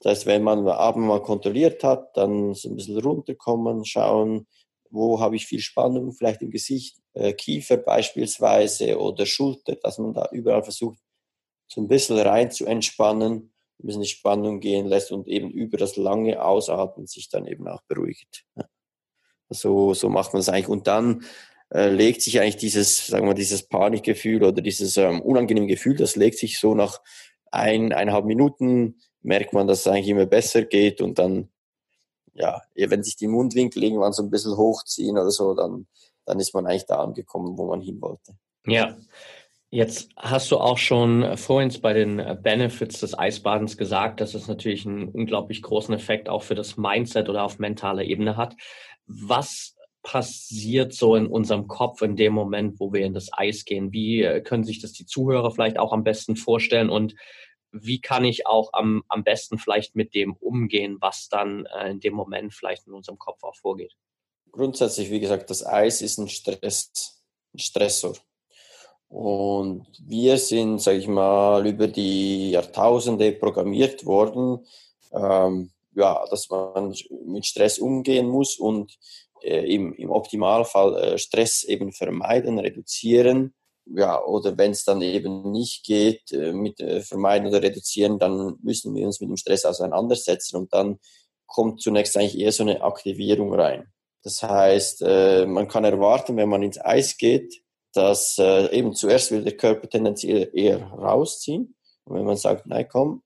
Das 0.00 0.11
heißt, 0.11 0.26
wenn 0.26 0.43
man 0.43 0.67
Abend 0.69 1.07
mal 1.07 1.23
kontrolliert 1.23 1.83
hat, 1.83 2.17
dann 2.17 2.55
so 2.55 2.69
ein 2.69 2.76
bisschen 2.76 2.99
runterkommen, 2.99 3.85
schauen, 3.85 4.47
wo 4.91 5.21
habe 5.21 5.37
ich 5.37 5.47
viel 5.47 5.61
Spannung, 5.61 6.12
vielleicht 6.12 6.43
im 6.43 6.50
Gesicht, 6.50 6.99
äh, 7.15 7.33
Kiefer 7.33 7.76
beispielsweise 7.76 8.99
oder 9.00 9.26
Schulter, 9.26 9.76
dass 9.76 9.99
man 9.99 10.12
da 10.15 10.29
überall 10.33 10.62
versucht, 10.62 10.99
so 11.69 11.81
ein 11.81 11.88
bisschen 11.88 12.19
rein 12.19 12.50
zu 12.50 12.67
entspannen, 12.67 13.53
ein 13.79 13.87
bisschen 13.87 14.03
die 14.03 14.09
Spannung 14.09 14.61
gehen 14.61 14.87
lässt 14.87 15.12
und 15.12 15.26
eben 15.29 15.50
über 15.50 15.76
das 15.76 15.97
lange 15.97 16.43
Ausatmen 16.43 17.07
sich 17.07 17.29
dann 17.29 17.47
eben 17.47 17.67
auch 17.69 17.83
beruhigt. 17.88 18.45
So, 19.49 19.95
so 19.95 20.09
macht 20.09 20.33
man 20.33 20.41
es 20.41 20.49
eigentlich. 20.49 20.69
Und 20.69 20.87
dann 20.87 21.25
äh, 21.73 21.88
legt 21.88 22.23
sich 22.23 22.41
eigentlich 22.41 22.57
dieses, 22.57 23.07
sagen 23.07 23.26
wir, 23.26 23.35
dieses 23.35 23.69
Panikgefühl 23.69 24.43
oder 24.43 24.61
dieses 24.61 24.97
ähm, 24.97 25.21
unangenehme 25.21 25.67
Gefühl, 25.67 25.97
das 25.97 26.17
legt 26.17 26.38
sich 26.38 26.59
so 26.59 26.75
nach 26.75 27.00
ein, 27.50 27.93
eineinhalb 27.93 28.25
Minuten 28.25 28.99
merkt 29.26 29.52
man, 29.52 29.66
dass 29.66 29.80
es 29.80 29.87
eigentlich 29.88 30.09
immer 30.09 30.26
besser 30.26 30.62
geht 30.62 31.00
und 31.00 31.18
dann, 31.18 31.49
ja, 32.35 32.62
wenn 32.75 33.02
sich 33.02 33.16
die 33.16 33.26
Mundwinkel 33.26 33.83
irgendwann 33.83 34.12
so 34.12 34.23
ein 34.23 34.30
bisschen 34.30 34.56
hochziehen 34.56 35.18
oder 35.18 35.30
so, 35.30 35.54
dann, 35.54 35.87
dann 36.25 36.38
ist 36.38 36.54
man 36.54 36.66
eigentlich 36.66 36.87
da 36.87 37.00
angekommen, 37.00 37.59
wo 37.59 37.66
man 37.66 37.80
hin 37.80 38.00
wollte. 38.00 38.37
Ja. 38.66 38.97
Jetzt 39.68 40.11
hast 40.16 40.52
du 40.52 40.59
auch 40.59 40.78
schon 40.78 41.37
vorhin 41.37 41.73
bei 41.83 41.92
den 41.92 42.23
Benefits 42.40 43.00
des 43.00 43.18
Eisbadens 43.18 43.76
gesagt, 43.76 44.21
dass 44.21 44.35
es 44.35 44.47
natürlich 44.47 44.87
einen 44.87 45.09
unglaublich 45.09 45.61
großen 45.61 45.92
Effekt 45.92 46.28
auch 46.28 46.45
für 46.45 46.54
das 46.54 46.76
Mindset 46.76 47.28
oder 47.28 47.42
auf 47.42 47.59
mentaler 47.59 48.04
Ebene 48.04 48.37
hat. 48.37 48.54
Was 49.06 49.75
passiert 50.04 50.95
so 50.95 51.16
in 51.16 51.26
unserem 51.26 51.66
Kopf 51.66 52.00
in 52.00 52.14
dem 52.14 52.33
Moment, 52.33 52.78
wo 52.78 52.92
wir 52.92 53.04
in 53.04 53.12
das 53.12 53.28
Eis 53.33 53.64
gehen? 53.64 53.92
Wie 53.92 54.23
äh, 54.23 54.40
können 54.40 54.62
sich 54.62 54.80
das 54.80 54.92
die 54.92 55.04
Zuhörer 55.04 55.50
vielleicht 55.50 55.80
auch 55.80 55.92
am 55.92 56.04
besten 56.04 56.37
vorstellen 56.37 56.88
und 56.88 57.16
wie 57.73 58.00
kann 58.00 58.25
ich 58.25 58.46
auch 58.46 58.70
am, 58.73 59.02
am 59.08 59.25
besten 59.25 59.58
vielleicht 59.58 59.96
mit 59.96 60.14
dem 60.14 60.35
umgehen, 60.35 60.99
was 61.00 61.28
dann 61.28 61.66
äh, 61.66 61.90
in 61.90 62.00
dem 62.00 62.14
Moment 62.14 62.54
vielleicht 62.54 62.87
in 62.87 62.94
unserem 62.94 63.18
Kopf 63.18 63.42
auch 63.42 63.56
vorgeht? 63.56 63.94
Grundsätzlich, 64.52 65.11
wie 65.11 65.20
gesagt, 65.20 65.50
das 65.50 65.64
Eis 65.64 66.00
ist 66.00 66.18
ein 66.18 66.28
Stress, 66.28 67.23
ein 67.54 67.58
Stressor. 67.58 68.14
Und 69.08 69.87
wir 70.04 70.37
sind, 70.38 70.80
sage 70.80 70.99
ich 70.99 71.08
mal, 71.08 71.66
über 71.66 71.87
die 71.87 72.50
Jahrtausende 72.50 73.32
programmiert 73.32 74.04
worden, 74.04 74.66
ähm, 75.12 75.70
ja, 75.94 76.25
dass 76.28 76.49
man 76.50 76.94
mit 77.25 77.46
Stress 77.46 77.78
umgehen 77.78 78.28
muss 78.28 78.58
und 78.58 78.99
äh, 79.42 79.73
im, 79.73 79.94
im 79.94 80.11
Optimalfall 80.11 80.96
äh, 80.96 81.18
Stress 81.18 81.64
eben 81.64 81.92
vermeiden, 81.92 82.58
reduzieren. 82.58 83.54
Ja, 83.88 84.23
oder 84.25 84.59
wenn 84.59 84.73
es 84.73 84.85
dann 84.85 85.00
eben 85.00 85.52
nicht 85.52 85.85
geht, 85.85 86.33
äh, 86.33 86.52
mit 86.52 86.81
äh, 86.81 87.00
vermeiden 87.02 87.47
oder 87.47 87.62
reduzieren, 87.62 88.19
dann 88.19 88.57
müssen 88.62 88.95
wir 88.95 89.07
uns 89.07 89.21
mit 89.21 89.28
dem 89.31 89.37
Stress 89.37 89.64
auseinandersetzen 89.64 90.57
und 90.57 90.73
dann 90.73 90.99
kommt 91.47 91.81
zunächst 91.81 92.16
eigentlich 92.16 92.38
eher 92.38 92.50
so 92.50 92.64
eine 92.64 92.83
Aktivierung 92.83 93.55
rein. 93.55 93.87
Das 94.25 94.43
heißt, 94.43 95.02
äh, 95.02 95.47
man 95.47 95.69
kann 95.69 95.85
erwarten, 95.85 96.37
wenn 96.37 96.49
man 96.49 96.64
ins 96.64 96.81
Eis 96.81 97.16
geht, 97.16 97.62
dass 97.95 98.38
eben 98.38 98.93
zuerst 98.93 99.31
will 99.31 99.43
der 99.43 99.57
Körper 99.57 99.88
tendenziell 99.88 100.50
eher 100.52 100.83
rausziehen. 100.83 101.75
Und 102.05 102.16
wenn 102.16 102.26
man 102.26 102.37
sagt, 102.37 102.66
nein, 102.66 102.87
komm, 102.87 103.23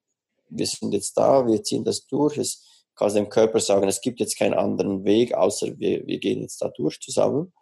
wir 0.48 0.64
sind 0.64 0.92
jetzt 0.92 1.16
da, 1.16 1.44
wir 1.44 1.60
ziehen 1.64 1.82
das 1.82 2.06
durch, 2.06 2.38
es 2.38 2.64
kann 2.94 3.12
dem 3.14 3.30
Körper 3.30 3.60
sagen, 3.60 3.88
es 3.88 4.00
gibt 4.00 4.20
jetzt 4.20 4.38
keinen 4.38 4.54
anderen 4.54 5.04
Weg, 5.04 5.34
außer 5.34 5.78
wir, 5.78 6.06
wir 6.06 6.18
gehen 6.18 6.42
jetzt 6.42 6.62
da 6.62 6.68
durch 6.68 7.00
zusammen. 7.00 7.52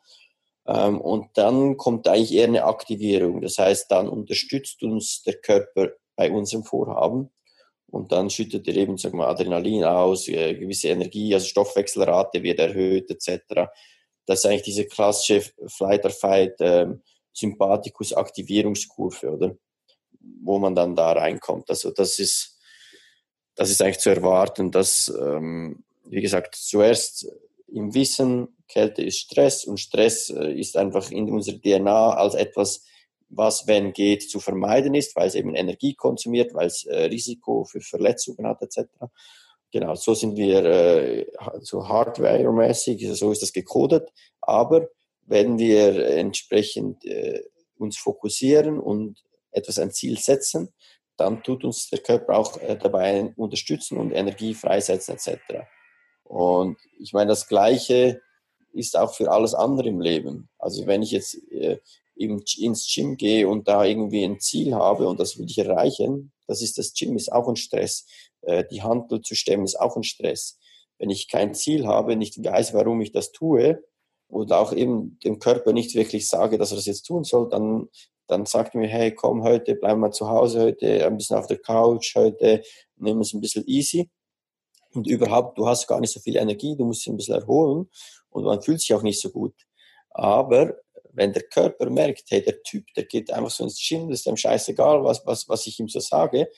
Ähm, 0.68 1.00
und 1.00 1.30
dann 1.34 1.78
kommt 1.78 2.06
eigentlich 2.06 2.34
eher 2.34 2.46
eine 2.46 2.64
Aktivierung. 2.64 3.40
Das 3.40 3.58
heißt, 3.58 3.90
dann 3.90 4.08
unterstützt 4.08 4.82
uns 4.82 5.22
der 5.22 5.34
Körper 5.34 5.92
bei 6.14 6.30
unserem 6.30 6.62
Vorhaben. 6.62 7.30
Und 7.90 8.12
dann 8.12 8.28
schüttet 8.28 8.68
er 8.68 8.76
eben, 8.76 8.98
sag 8.98 9.14
mal, 9.14 9.28
Adrenalin 9.28 9.84
aus, 9.84 10.28
äh, 10.28 10.54
gewisse 10.54 10.88
Energie, 10.88 11.32
also 11.32 11.46
Stoffwechselrate 11.46 12.42
wird 12.42 12.58
erhöht, 12.58 13.10
etc. 13.10 13.70
Das 14.26 14.40
ist 14.40 14.46
eigentlich 14.46 14.62
diese 14.62 14.84
klassische 14.84 15.42
Flight 15.68 16.04
or 16.04 16.10
Fight 16.10 16.56
ähm, 16.60 17.02
Sympathikus 17.32 18.12
Aktivierungskurve, 18.12 19.30
oder? 19.30 19.56
Wo 20.20 20.58
man 20.58 20.74
dann 20.74 20.94
da 20.94 21.12
reinkommt. 21.12 21.70
Also 21.70 21.92
das 21.92 22.18
ist, 22.18 22.58
das 23.54 23.70
ist 23.70 23.80
eigentlich 23.80 24.00
zu 24.00 24.10
erwarten, 24.10 24.70
dass, 24.70 25.08
ähm, 25.08 25.82
wie 26.04 26.20
gesagt, 26.20 26.56
zuerst 26.56 27.26
im 27.68 27.94
Wissen, 27.94 28.57
Kälte 28.68 29.02
ist 29.02 29.18
Stress 29.18 29.64
und 29.64 29.80
Stress 29.80 30.30
äh, 30.30 30.52
ist 30.52 30.76
einfach 30.76 31.10
in 31.10 31.30
unserer 31.30 31.58
DNA 31.60 32.14
als 32.14 32.34
etwas, 32.34 32.84
was, 33.30 33.66
wenn 33.66 33.92
geht, 33.92 34.30
zu 34.30 34.40
vermeiden 34.40 34.94
ist, 34.94 35.16
weil 35.16 35.28
es 35.28 35.34
eben 35.34 35.54
Energie 35.54 35.94
konsumiert, 35.94 36.54
weil 36.54 36.66
es 36.66 36.84
äh, 36.84 37.04
Risiko 37.04 37.64
für 37.64 37.80
Verletzungen 37.80 38.46
hat, 38.46 38.62
etc. 38.62 38.88
Genau, 39.72 39.94
so 39.94 40.14
sind 40.14 40.36
wir 40.36 40.64
äh, 40.64 41.26
so 41.60 41.88
hardware-mäßig, 41.88 43.06
so 43.14 43.32
ist 43.32 43.42
das 43.42 43.52
gecodet. 43.52 44.10
Aber 44.40 44.88
wenn 45.26 45.58
wir 45.58 46.08
entsprechend 46.08 47.04
uns 47.76 47.98
fokussieren 47.98 48.80
und 48.80 49.22
etwas 49.50 49.78
ein 49.78 49.90
Ziel 49.90 50.18
setzen, 50.18 50.72
dann 51.18 51.42
tut 51.42 51.64
uns 51.64 51.90
der 51.90 51.98
Körper 51.98 52.38
auch 52.38 52.58
dabei 52.80 53.34
unterstützen 53.36 53.98
und 53.98 54.12
Energie 54.12 54.54
freisetzen 54.54 55.16
etc. 55.16 55.66
Und 56.24 56.78
ich 56.98 57.12
meine, 57.12 57.28
das 57.28 57.46
Gleiche 57.46 58.22
ist 58.72 58.96
auch 58.96 59.14
für 59.14 59.30
alles 59.30 59.54
andere 59.54 59.88
im 59.88 60.00
Leben. 60.00 60.48
Also 60.58 60.86
wenn 60.86 61.02
ich 61.02 61.10
jetzt 61.10 61.34
äh, 61.50 61.78
ins 62.16 62.92
Gym 62.92 63.16
gehe 63.16 63.48
und 63.48 63.68
da 63.68 63.84
irgendwie 63.84 64.24
ein 64.24 64.40
Ziel 64.40 64.74
habe 64.74 65.06
und 65.06 65.20
das 65.20 65.38
will 65.38 65.46
ich 65.48 65.58
erreichen, 65.58 66.32
das 66.46 66.62
ist 66.62 66.78
das 66.78 66.92
Gym 66.94 67.16
ist 67.16 67.30
auch 67.30 67.48
ein 67.48 67.56
Stress. 67.56 68.06
Äh, 68.42 68.64
die 68.70 68.82
Handel 68.82 69.20
zu 69.20 69.34
stemmen 69.34 69.64
ist 69.64 69.78
auch 69.78 69.96
ein 69.96 70.02
Stress. 70.02 70.58
Wenn 70.98 71.10
ich 71.10 71.28
kein 71.28 71.54
Ziel 71.54 71.86
habe, 71.86 72.16
nicht 72.16 72.42
weiß, 72.42 72.74
warum 72.74 73.00
ich 73.00 73.12
das 73.12 73.30
tue 73.30 73.82
und 74.28 74.52
auch 74.52 74.72
eben 74.72 75.18
dem 75.20 75.38
Körper 75.38 75.72
nicht 75.72 75.94
wirklich 75.94 76.28
sage, 76.28 76.58
dass 76.58 76.72
er 76.72 76.76
das 76.76 76.86
jetzt 76.86 77.02
tun 77.02 77.24
soll, 77.24 77.48
dann, 77.48 77.88
dann 78.26 78.46
sagt 78.46 78.74
mir, 78.74 78.88
hey, 78.88 79.14
komm 79.14 79.44
heute, 79.44 79.74
bleib 79.76 79.98
mal 79.98 80.10
zu 80.10 80.28
Hause, 80.28 80.60
heute 80.62 81.06
ein 81.06 81.16
bisschen 81.16 81.36
auf 81.36 81.46
der 81.46 81.58
Couch, 81.58 82.14
heute 82.16 82.62
wir 82.96 83.16
es 83.16 83.32
ein 83.32 83.40
bisschen 83.40 83.64
easy. 83.66 84.10
Und 84.92 85.06
überhaupt, 85.06 85.58
du 85.58 85.68
hast 85.68 85.86
gar 85.86 86.00
nicht 86.00 86.12
so 86.12 86.18
viel 86.18 86.36
Energie, 86.36 86.74
du 86.76 86.84
musst 86.84 87.04
dich 87.04 87.12
ein 87.12 87.16
bisschen 87.16 87.40
erholen 87.40 87.88
und 88.30 88.44
man 88.44 88.62
fühlt 88.62 88.80
sich 88.80 88.94
auch 88.94 89.02
nicht 89.02 89.20
so 89.20 89.30
gut. 89.30 89.54
Aber 90.10 90.76
wenn 91.12 91.32
der 91.32 91.42
Körper 91.42 91.90
merkt, 91.90 92.24
hey, 92.30 92.42
der 92.42 92.62
Typ, 92.62 92.84
der 92.96 93.04
geht 93.04 93.30
einfach 93.32 93.50
so 93.50 93.64
ins 93.64 93.80
Gym, 93.86 94.08
das 94.08 94.20
ist 94.20 94.26
ihm 94.26 94.36
scheißegal, 94.36 95.04
was, 95.04 95.24
was, 95.26 95.48
was 95.48 95.66
ich 95.66 95.78
ihm 95.80 95.88
so 95.88 96.00
sage, 96.00 96.48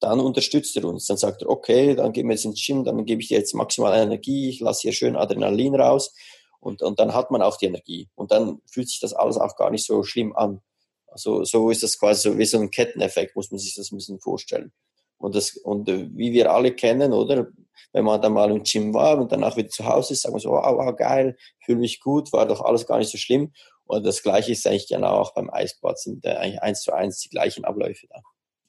dann 0.00 0.20
unterstützt 0.20 0.76
er 0.76 0.84
uns. 0.84 1.06
Dann 1.06 1.16
sagt 1.16 1.42
er, 1.42 1.50
okay, 1.50 1.94
dann 1.94 2.12
gehen 2.12 2.26
wir 2.26 2.34
jetzt 2.34 2.44
ins 2.44 2.64
Gym, 2.64 2.84
dann 2.84 3.04
gebe 3.04 3.20
ich 3.20 3.28
dir 3.28 3.38
jetzt 3.38 3.54
maximal 3.54 3.96
Energie, 3.96 4.48
ich 4.48 4.60
lasse 4.60 4.82
hier 4.82 4.92
schön 4.92 5.16
Adrenalin 5.16 5.74
raus 5.74 6.14
und, 6.60 6.82
und 6.82 6.98
dann 6.98 7.14
hat 7.14 7.30
man 7.30 7.42
auch 7.42 7.56
die 7.56 7.66
Energie. 7.66 8.08
Und 8.14 8.30
dann 8.32 8.60
fühlt 8.70 8.88
sich 8.88 9.00
das 9.00 9.12
alles 9.12 9.36
auch 9.36 9.56
gar 9.56 9.70
nicht 9.70 9.84
so 9.84 10.02
schlimm 10.02 10.34
an. 10.36 10.60
Also 11.06 11.44
so 11.44 11.70
ist 11.70 11.82
das 11.82 11.98
quasi 11.98 12.30
so 12.30 12.38
wie 12.38 12.44
so 12.44 12.58
ein 12.58 12.70
Ketteneffekt, 12.70 13.34
muss 13.34 13.50
man 13.50 13.58
sich 13.58 13.74
das 13.74 13.90
ein 13.90 13.96
bisschen 13.96 14.20
vorstellen. 14.20 14.72
Und, 15.16 15.34
das, 15.34 15.56
und 15.56 15.88
äh, 15.88 16.08
wie 16.12 16.32
wir 16.32 16.52
alle 16.52 16.72
kennen, 16.74 17.12
oder? 17.12 17.48
Wenn 17.92 18.04
man 18.04 18.20
dann 18.20 18.32
mal 18.32 18.50
im 18.50 18.62
Gym 18.62 18.94
war 18.94 19.18
und 19.18 19.32
danach 19.32 19.56
wieder 19.56 19.68
zu 19.68 19.86
Hause 19.86 20.14
ist, 20.14 20.22
sagen 20.22 20.34
wir 20.34 20.40
so, 20.40 20.50
wow, 20.50 20.76
wow 20.76 20.96
geil, 20.96 21.36
fühle 21.64 21.78
mich 21.78 22.00
gut, 22.00 22.32
war 22.32 22.46
doch 22.46 22.60
alles 22.60 22.86
gar 22.86 22.98
nicht 22.98 23.10
so 23.10 23.18
schlimm. 23.18 23.52
Und 23.84 24.04
das 24.04 24.22
Gleiche 24.22 24.52
ist 24.52 24.66
eigentlich 24.66 24.88
genau 24.88 25.14
auch 25.14 25.34
beim 25.34 25.50
Eisbad, 25.50 25.98
sind 25.98 26.26
eigentlich 26.26 26.62
eins 26.62 26.82
zu 26.82 26.92
eins 26.92 27.20
die 27.20 27.30
gleichen 27.30 27.64
Abläufe 27.64 28.06
da. 28.08 28.20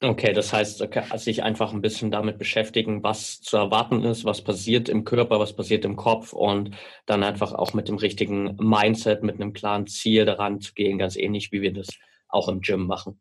Okay, 0.01 0.31
das 0.31 0.53
heißt, 0.53 0.81
sich 1.15 1.43
einfach 1.43 1.73
ein 1.73 1.81
bisschen 1.81 2.09
damit 2.09 2.37
beschäftigen, 2.37 3.03
was 3.03 3.41
zu 3.41 3.57
erwarten 3.57 4.05
ist, 4.05 4.23
was 4.23 4.41
passiert 4.41 4.87
im 4.87 5.03
Körper, 5.03 5.41
was 5.41 5.51
passiert 5.51 5.83
im 5.83 5.97
Kopf 5.97 6.31
und 6.31 6.71
dann 7.05 7.21
einfach 7.21 7.53
auch 7.53 7.73
mit 7.73 7.89
dem 7.89 7.97
richtigen 7.97 8.55
Mindset, 8.55 9.23
mit 9.23 9.35
einem 9.35 9.51
klaren 9.51 9.87
Ziel 9.87 10.23
daran 10.23 10.61
zu 10.61 10.73
gehen, 10.73 10.99
ganz 10.99 11.17
ähnlich 11.17 11.51
wie 11.51 11.61
wir 11.61 11.73
das 11.73 11.89
auch 12.29 12.47
im 12.47 12.61
Gym 12.61 12.87
machen. 12.87 13.19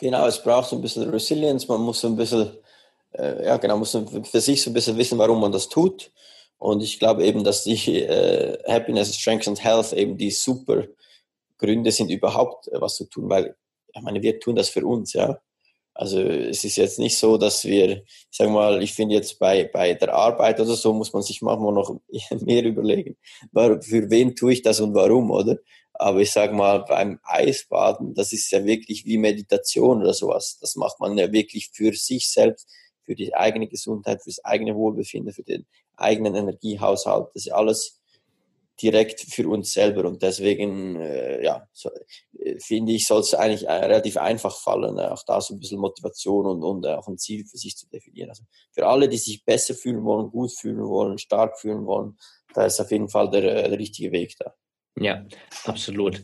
Genau, 0.00 0.26
es 0.26 0.42
braucht 0.42 0.68
so 0.68 0.76
ein 0.76 0.82
bisschen 0.82 1.08
Resilience, 1.08 1.66
man 1.66 1.80
muss 1.80 2.02
so 2.02 2.08
ein 2.08 2.16
bisschen, 2.16 2.50
äh, 3.18 3.46
ja 3.46 3.56
genau, 3.56 3.78
muss 3.78 3.96
für 4.24 4.40
sich 4.40 4.62
so 4.62 4.70
ein 4.70 4.74
bisschen 4.74 4.96
wissen, 4.96 5.18
warum 5.18 5.40
man 5.40 5.52
das 5.52 5.68
tut. 5.68 6.12
Und 6.58 6.82
ich 6.82 6.98
glaube 6.98 7.24
eben, 7.24 7.44
dass 7.44 7.64
die 7.64 8.02
äh, 8.02 8.58
Happiness, 8.66 9.16
Strength 9.16 9.48
and 9.48 9.62
Health 9.62 9.92
eben 9.92 10.16
die 10.16 10.30
super 10.30 10.84
Gründe 11.58 11.92
sind, 11.92 12.10
überhaupt 12.10 12.68
äh, 12.68 12.80
was 12.80 12.96
zu 12.96 13.04
tun, 13.04 13.28
weil 13.28 13.56
ich 13.94 14.02
meine, 14.02 14.22
wir 14.22 14.38
tun 14.40 14.56
das 14.56 14.68
für 14.68 14.86
uns, 14.86 15.12
ja. 15.12 15.40
Also 15.94 16.20
es 16.20 16.62
ist 16.62 16.76
jetzt 16.76 17.00
nicht 17.00 17.18
so, 17.18 17.38
dass 17.38 17.64
wir, 17.64 18.04
ich 18.04 18.36
sage 18.36 18.50
mal, 18.50 18.80
ich 18.84 18.94
finde 18.94 19.16
jetzt 19.16 19.40
bei, 19.40 19.64
bei 19.64 19.94
der 19.94 20.14
Arbeit 20.14 20.60
oder 20.60 20.74
so 20.76 20.92
muss 20.92 21.12
man 21.12 21.22
sich 21.22 21.42
manchmal 21.42 21.72
noch 21.72 22.00
mehr 22.40 22.64
überlegen, 22.64 23.16
für 23.52 24.08
wen 24.08 24.36
tue 24.36 24.52
ich 24.52 24.62
das 24.62 24.78
und 24.80 24.94
warum, 24.94 25.32
oder? 25.32 25.56
Aber 25.94 26.20
ich 26.20 26.30
sage 26.30 26.54
mal, 26.54 26.84
beim 26.84 27.18
Eisbaden, 27.24 28.14
das 28.14 28.32
ist 28.32 28.52
ja 28.52 28.64
wirklich 28.64 29.04
wie 29.04 29.18
Meditation 29.18 30.00
oder 30.00 30.14
sowas. 30.14 30.58
Das 30.60 30.76
macht 30.76 31.00
man 31.00 31.18
ja 31.18 31.32
wirklich 31.32 31.70
für 31.72 31.92
sich 31.92 32.30
selbst, 32.30 32.68
für 33.08 33.14
die 33.14 33.34
eigene 33.34 33.68
Gesundheit, 33.68 34.22
fürs 34.22 34.44
eigene 34.44 34.74
Wohlbefinden, 34.76 35.32
für 35.32 35.42
den 35.42 35.64
eigenen 35.96 36.34
Energiehaushalt. 36.34 37.28
Das 37.32 37.46
ist 37.46 37.52
alles 37.52 38.02
direkt 38.82 39.22
für 39.22 39.48
uns 39.48 39.72
selber. 39.72 40.06
Und 40.06 40.22
deswegen, 40.22 40.96
äh, 40.96 41.42
ja, 41.42 41.66
so, 41.72 41.88
äh, 42.38 42.60
finde 42.60 42.92
ich, 42.92 43.06
soll 43.06 43.20
es 43.20 43.32
eigentlich 43.32 43.66
äh, 43.66 43.72
relativ 43.72 44.18
einfach 44.18 44.54
fallen, 44.54 44.98
äh, 44.98 45.06
auch 45.06 45.22
da 45.24 45.40
so 45.40 45.54
ein 45.54 45.58
bisschen 45.58 45.80
Motivation 45.80 46.44
und, 46.44 46.62
und 46.62 46.86
auch 46.86 47.08
ein 47.08 47.16
Ziel 47.16 47.46
für 47.46 47.56
sich 47.56 47.78
zu 47.78 47.88
definieren. 47.88 48.28
Also 48.28 48.44
für 48.72 48.86
alle, 48.86 49.08
die 49.08 49.16
sich 49.16 49.42
besser 49.42 49.74
fühlen 49.74 50.04
wollen, 50.04 50.30
gut 50.30 50.52
fühlen 50.52 50.86
wollen, 50.86 51.16
stark 51.16 51.58
fühlen 51.58 51.86
wollen, 51.86 52.18
da 52.52 52.66
ist 52.66 52.78
auf 52.78 52.90
jeden 52.90 53.08
Fall 53.08 53.30
der, 53.30 53.64
äh, 53.64 53.70
der 53.70 53.78
richtige 53.78 54.12
Weg 54.12 54.34
da. 54.38 54.54
Ja, 55.00 55.24
absolut. 55.64 56.22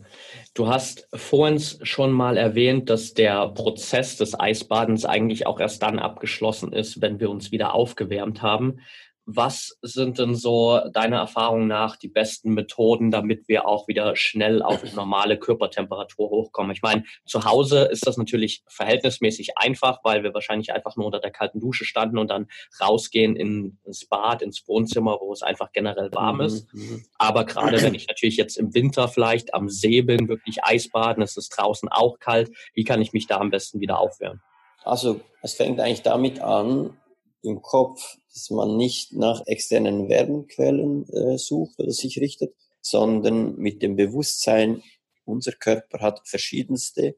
Du 0.55 0.69
hast 0.69 1.09
vorhin 1.15 1.61
schon 1.61 2.13
mal 2.13 2.37
erwähnt, 2.37 2.91
dass 2.91 3.15
der 3.15 3.49
Prozess 3.49 4.17
des 4.17 4.39
Eisbadens 4.39 5.05
eigentlich 5.05 5.47
auch 5.47 5.61
erst 5.61 5.83
dann 5.83 5.99
abgeschlossen 5.99 6.73
ist, 6.73 7.01
wenn 7.01 7.21
wir 7.21 7.31
uns 7.31 7.53
wieder 7.53 7.75
aufgewärmt 7.75 8.43
haben. 8.43 8.81
Was 9.27 9.79
sind 9.81 10.19
denn 10.19 10.35
so 10.35 10.81
deiner 10.93 11.19
Erfahrung 11.19 11.67
nach 11.67 11.97
die 11.97 12.09
besten 12.09 12.53
Methoden, 12.53 13.11
damit 13.11 13.49
wir 13.49 13.67
auch 13.67 13.89
wieder 13.89 14.17
schnell 14.17 14.63
auf 14.63 14.83
normale 14.95 15.39
Körpertemperatur 15.39 16.29
hochkommen? 16.29 16.73
Ich 16.73 16.83
meine, 16.83 17.05
zu 17.25 17.45
Hause 17.45 17.85
ist 17.85 18.07
das 18.07 18.17
natürlich 18.17 18.63
verhältnismäßig 18.69 19.57
einfach, 19.57 20.01
weil 20.05 20.23
wir 20.23 20.35
wahrscheinlich 20.35 20.73
einfach 20.73 20.97
nur 20.97 21.07
unter 21.07 21.21
der 21.21 21.31
kalten 21.31 21.61
Dusche 21.61 21.85
standen 21.85 22.19
und 22.19 22.31
dann 22.31 22.49
rausgehen 22.81 23.37
ins 23.37 24.07
Bad, 24.07 24.43
ins 24.43 24.69
Wohnzimmer, 24.69 25.19
wo 25.21 25.33
es 25.33 25.43
einfach 25.43 25.73
generell 25.73 26.13
warm 26.13 26.41
ist. 26.43 26.73
Mhm, 26.75 26.81
mhm. 26.81 27.05
Aber 27.17 27.45
gerade 27.45 27.81
wenn 27.83 27.95
ich 27.95 28.07
natürlich 28.07 28.37
jetzt 28.37 28.59
im 28.59 28.75
Winter 28.75 29.09
vielleicht 29.09 29.55
am 29.55 29.69
See 29.69 30.03
bin, 30.03 30.29
wirklich 30.29 30.65
Eisbaden, 30.65 31.23
es 31.23 31.37
ist 31.37 31.51
draußen 31.51 31.89
auch 31.89 32.19
kalt, 32.19 32.51
wie 32.75 32.85
kann 32.85 33.01
ich 33.01 33.13
mich 33.13 33.27
da 33.27 33.39
am 33.39 33.51
besten 33.51 33.81
wieder 33.81 33.99
aufwärmen? 33.99 34.43
Also 34.85 35.21
es 35.41 35.55
fängt 35.55 35.81
eigentlich 35.81 36.03
damit 36.03 36.41
an, 36.41 36.97
im 37.45 37.63
Kopf, 37.63 38.17
dass 38.33 38.51
man 38.51 38.77
nicht 38.77 39.13
nach 39.13 39.47
externen 39.47 40.09
Wärmequellen 40.09 41.09
äh, 41.11 41.39
sucht 41.39 41.79
oder 41.79 41.93
sich 41.93 42.19
richtet, 42.19 42.55
sondern 42.81 43.57
mit 43.57 43.83
dem 43.83 43.97
Bewusstsein, 43.97 44.83
unser 45.25 45.53
Körper 45.53 46.01
hat 46.01 46.27
verschiedenste 46.27 47.17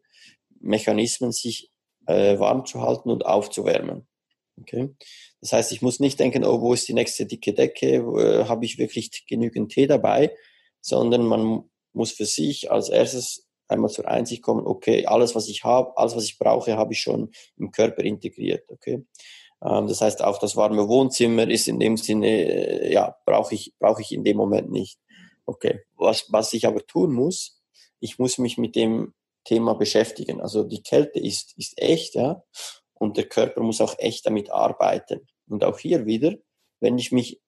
Mechanismen, 0.60 1.32
sich 1.32 1.70
äh, 2.06 2.38
warm 2.38 2.66
zu 2.66 2.82
halten 2.82 3.10
und 3.10 3.26
aufzuwärmen. 3.26 4.06
Okay? 4.60 4.94
Das 5.40 5.52
heißt, 5.52 5.72
ich 5.72 5.82
muss 5.82 6.00
nicht 6.00 6.18
denken, 6.20 6.44
oh, 6.44 6.60
wo 6.60 6.72
ist 6.72 6.88
die 6.88 6.94
nächste 6.94 7.26
dicke 7.26 7.52
Decke, 7.52 7.96
äh, 7.96 8.44
habe 8.44 8.64
ich 8.64 8.78
wirklich 8.78 9.26
genügend 9.26 9.72
Tee 9.72 9.86
dabei, 9.86 10.34
sondern 10.80 11.24
man 11.24 11.64
muss 11.92 12.12
für 12.12 12.26
sich 12.26 12.70
als 12.70 12.88
erstes 12.88 13.46
einmal 13.68 13.90
zur 13.90 14.06
Einsicht 14.06 14.42
kommen, 14.42 14.66
okay, 14.66 15.06
alles, 15.06 15.34
was 15.34 15.48
ich 15.48 15.64
habe, 15.64 15.96
alles, 15.96 16.14
was 16.14 16.24
ich 16.24 16.38
brauche, 16.38 16.76
habe 16.76 16.92
ich 16.92 17.00
schon 17.00 17.32
im 17.56 17.70
Körper 17.70 18.04
integriert. 18.04 18.70
Okay? 18.70 19.04
Ähm, 19.62 19.86
das 19.86 20.00
heißt, 20.00 20.22
auch 20.22 20.38
das 20.38 20.56
warme 20.56 20.88
Wohnzimmer 20.88 21.48
ist 21.48 21.68
in 21.68 21.78
dem 21.80 21.96
Sinne, 21.96 22.28
äh, 22.28 22.92
ja, 22.92 23.16
brauche 23.24 23.54
ich, 23.54 23.74
brauche 23.78 24.02
ich 24.02 24.12
in 24.12 24.24
dem 24.24 24.36
Moment 24.36 24.70
nicht. 24.70 24.98
Okay, 25.46 25.80
was, 25.96 26.26
was 26.30 26.52
ich 26.52 26.66
aber 26.66 26.84
tun 26.86 27.12
muss, 27.12 27.60
ich 28.00 28.18
muss 28.18 28.38
mich 28.38 28.58
mit 28.58 28.76
dem 28.76 29.14
Thema 29.44 29.74
beschäftigen. 29.74 30.40
Also 30.40 30.64
die 30.64 30.82
Kälte 30.82 31.20
ist, 31.20 31.56
ist 31.56 31.80
echt, 31.80 32.14
ja, 32.14 32.42
und 32.94 33.16
der 33.16 33.28
Körper 33.28 33.62
muss 33.62 33.80
auch 33.80 33.94
echt 33.98 34.26
damit 34.26 34.50
arbeiten. 34.50 35.26
Und 35.48 35.64
auch 35.64 35.78
hier 35.78 36.06
wieder, 36.06 36.34
wenn 36.80 36.98
ich 36.98 37.12
mich 37.12 37.40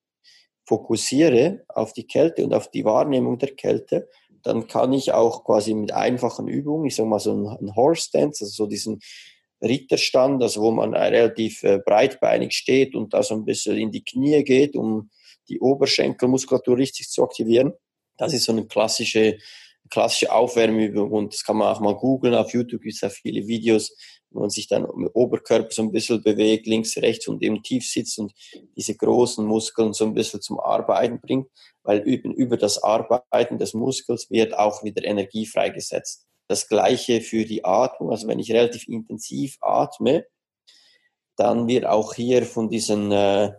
fokussiere 0.67 1.65
auf 1.69 1.93
die 1.93 2.07
Kälte 2.07 2.45
und 2.45 2.55
auf 2.55 2.71
die 2.71 2.85
Wahrnehmung 2.85 3.39
der 3.39 3.55
Kälte, 3.55 4.09
dann 4.43 4.69
kann 4.69 4.93
ich 4.93 5.13
auch 5.13 5.45
quasi 5.45 5.75
mit 5.75 5.93
einfachen 5.93 6.47
Übungen, 6.47 6.87
ich 6.87 6.95
sage 6.95 7.09
mal 7.09 7.19
so 7.19 7.33
ein 7.33 7.75
Horse 7.75 8.11
Dance, 8.13 8.45
also 8.45 8.65
so 8.65 8.67
diesen 8.67 9.01
Ritterstand, 9.63 10.43
also 10.43 10.63
wo 10.63 10.71
man 10.71 10.95
relativ 10.95 11.63
äh, 11.65 11.79
breitbeinig 11.85 12.53
steht 12.53 12.95
und 12.95 13.13
da 13.13 13.23
so 13.23 13.35
ein 13.35 13.45
bisschen 13.45 13.77
in 13.77 13.91
die 13.91 14.05
Knie 14.05 14.45
geht, 14.45 14.77
um 14.77 15.11
die 15.49 15.61
Oberschenkelmuskulatur 15.61 16.77
richtig 16.77 17.09
zu 17.09 17.23
aktivieren. 17.23 17.73
Das 18.17 18.33
ist 18.33 18.45
so 18.45 18.53
eine 18.53 18.67
klassische, 18.67 19.39
klassische 19.91 20.33
Aufwärmübung 20.33 21.11
und 21.11 21.35
das 21.35 21.45
kann 21.45 21.57
man 21.57 21.75
auch 21.75 21.81
mal 21.81 21.97
googeln. 21.97 22.35
Auf 22.35 22.53
YouTube 22.53 22.83
gibt 22.83 22.95
es 22.95 23.01
ja 23.01 23.09
viele 23.09 23.47
Videos, 23.47 23.97
wo 24.31 24.41
man 24.41 24.51
sich 24.51 24.69
dann 24.69 24.85
im 24.85 25.09
Oberkörper 25.15 25.71
so 25.71 25.83
ein 25.83 25.93
bisschen 25.93 26.23
bewegt, 26.23 26.67
links, 26.67 26.97
rechts 26.99 27.29
und 27.29 27.43
eben 27.43 27.63
tief 27.63 27.89
sitzt 27.89 28.19
und 28.19 28.33
diese 28.77 28.95
großen 28.95 29.45
Muskeln 29.45 29.93
so 29.93 30.05
ein 30.05 30.15
bisschen 30.15 30.43
zum 30.43 30.61
Arbeiten 30.61 31.21
bringt, 31.21 31.49
weil 31.83 32.01
über, 32.01 32.29
über 32.31 32.57
das 32.57 32.83
Arbeiten 32.83 33.59
des 33.59 33.75
Muskels 33.75 34.31
wird 34.31 34.57
auch 34.57 34.85
wieder 34.85 35.05
Energie 35.05 35.47
freigesetzt. 35.47 36.28
Das 36.49 36.69
gleiche 36.69 37.21
für 37.21 37.45
die 37.45 37.65
Atmung. 37.65 38.11
Also 38.11 38.27
wenn 38.27 38.39
ich 38.39 38.53
relativ 38.53 38.89
intensiv 38.89 39.59
atme, 39.61 40.27
dann 41.37 41.69
wird 41.69 41.87
auch 41.87 42.15
hier 42.15 42.45
von 42.45 42.69
diesen, 42.69 43.13
äh, 43.13 43.53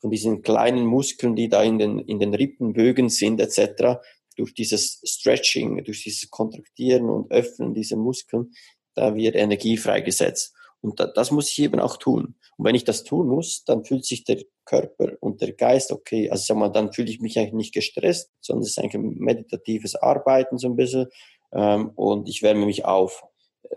von 0.00 0.10
diesen 0.10 0.42
kleinen 0.42 0.86
Muskeln, 0.86 1.34
die 1.34 1.48
da 1.48 1.62
in 1.62 1.78
den, 1.78 1.98
in 1.98 2.20
den 2.20 2.34
Rippenbögen 2.34 3.08
sind, 3.08 3.40
etc., 3.40 3.98
durch 4.36 4.54
dieses 4.54 5.00
Stretching, 5.04 5.82
durch 5.84 6.04
dieses 6.04 6.30
Kontraktieren 6.30 7.08
und 7.08 7.30
Öffnen 7.32 7.74
dieser 7.74 7.96
Muskeln, 7.96 8.52
da 8.94 9.14
wird 9.14 9.34
Energie 9.34 9.76
freigesetzt. 9.76 10.54
Und 10.80 11.00
da, 11.00 11.06
das 11.06 11.30
muss 11.30 11.50
ich 11.50 11.58
eben 11.60 11.80
auch 11.80 11.96
tun. 11.96 12.36
Und 12.56 12.64
wenn 12.64 12.74
ich 12.74 12.84
das 12.84 13.02
tun 13.02 13.28
muss, 13.28 13.64
dann 13.64 13.84
fühlt 13.84 14.04
sich 14.04 14.24
der 14.24 14.42
Körper 14.64 15.12
und 15.20 15.40
der 15.40 15.52
Geist 15.52 15.90
okay. 15.90 16.30
Also 16.30 16.44
sag 16.44 16.56
mal, 16.58 16.68
dann 16.68 16.92
fühle 16.92 17.10
ich 17.10 17.20
mich 17.20 17.38
eigentlich 17.38 17.54
nicht 17.54 17.74
gestresst, 17.74 18.30
sondern 18.40 18.62
es 18.62 18.70
ist 18.70 18.78
eigentlich 18.78 18.94
ein 18.94 19.18
meditatives 19.18 19.94
Arbeiten 19.94 20.58
so 20.58 20.68
ein 20.68 20.76
bisschen 20.76 21.06
ähm, 21.52 21.90
und 21.94 22.28
ich 22.28 22.42
wärme 22.42 22.66
mich 22.66 22.84
auf. 22.84 23.24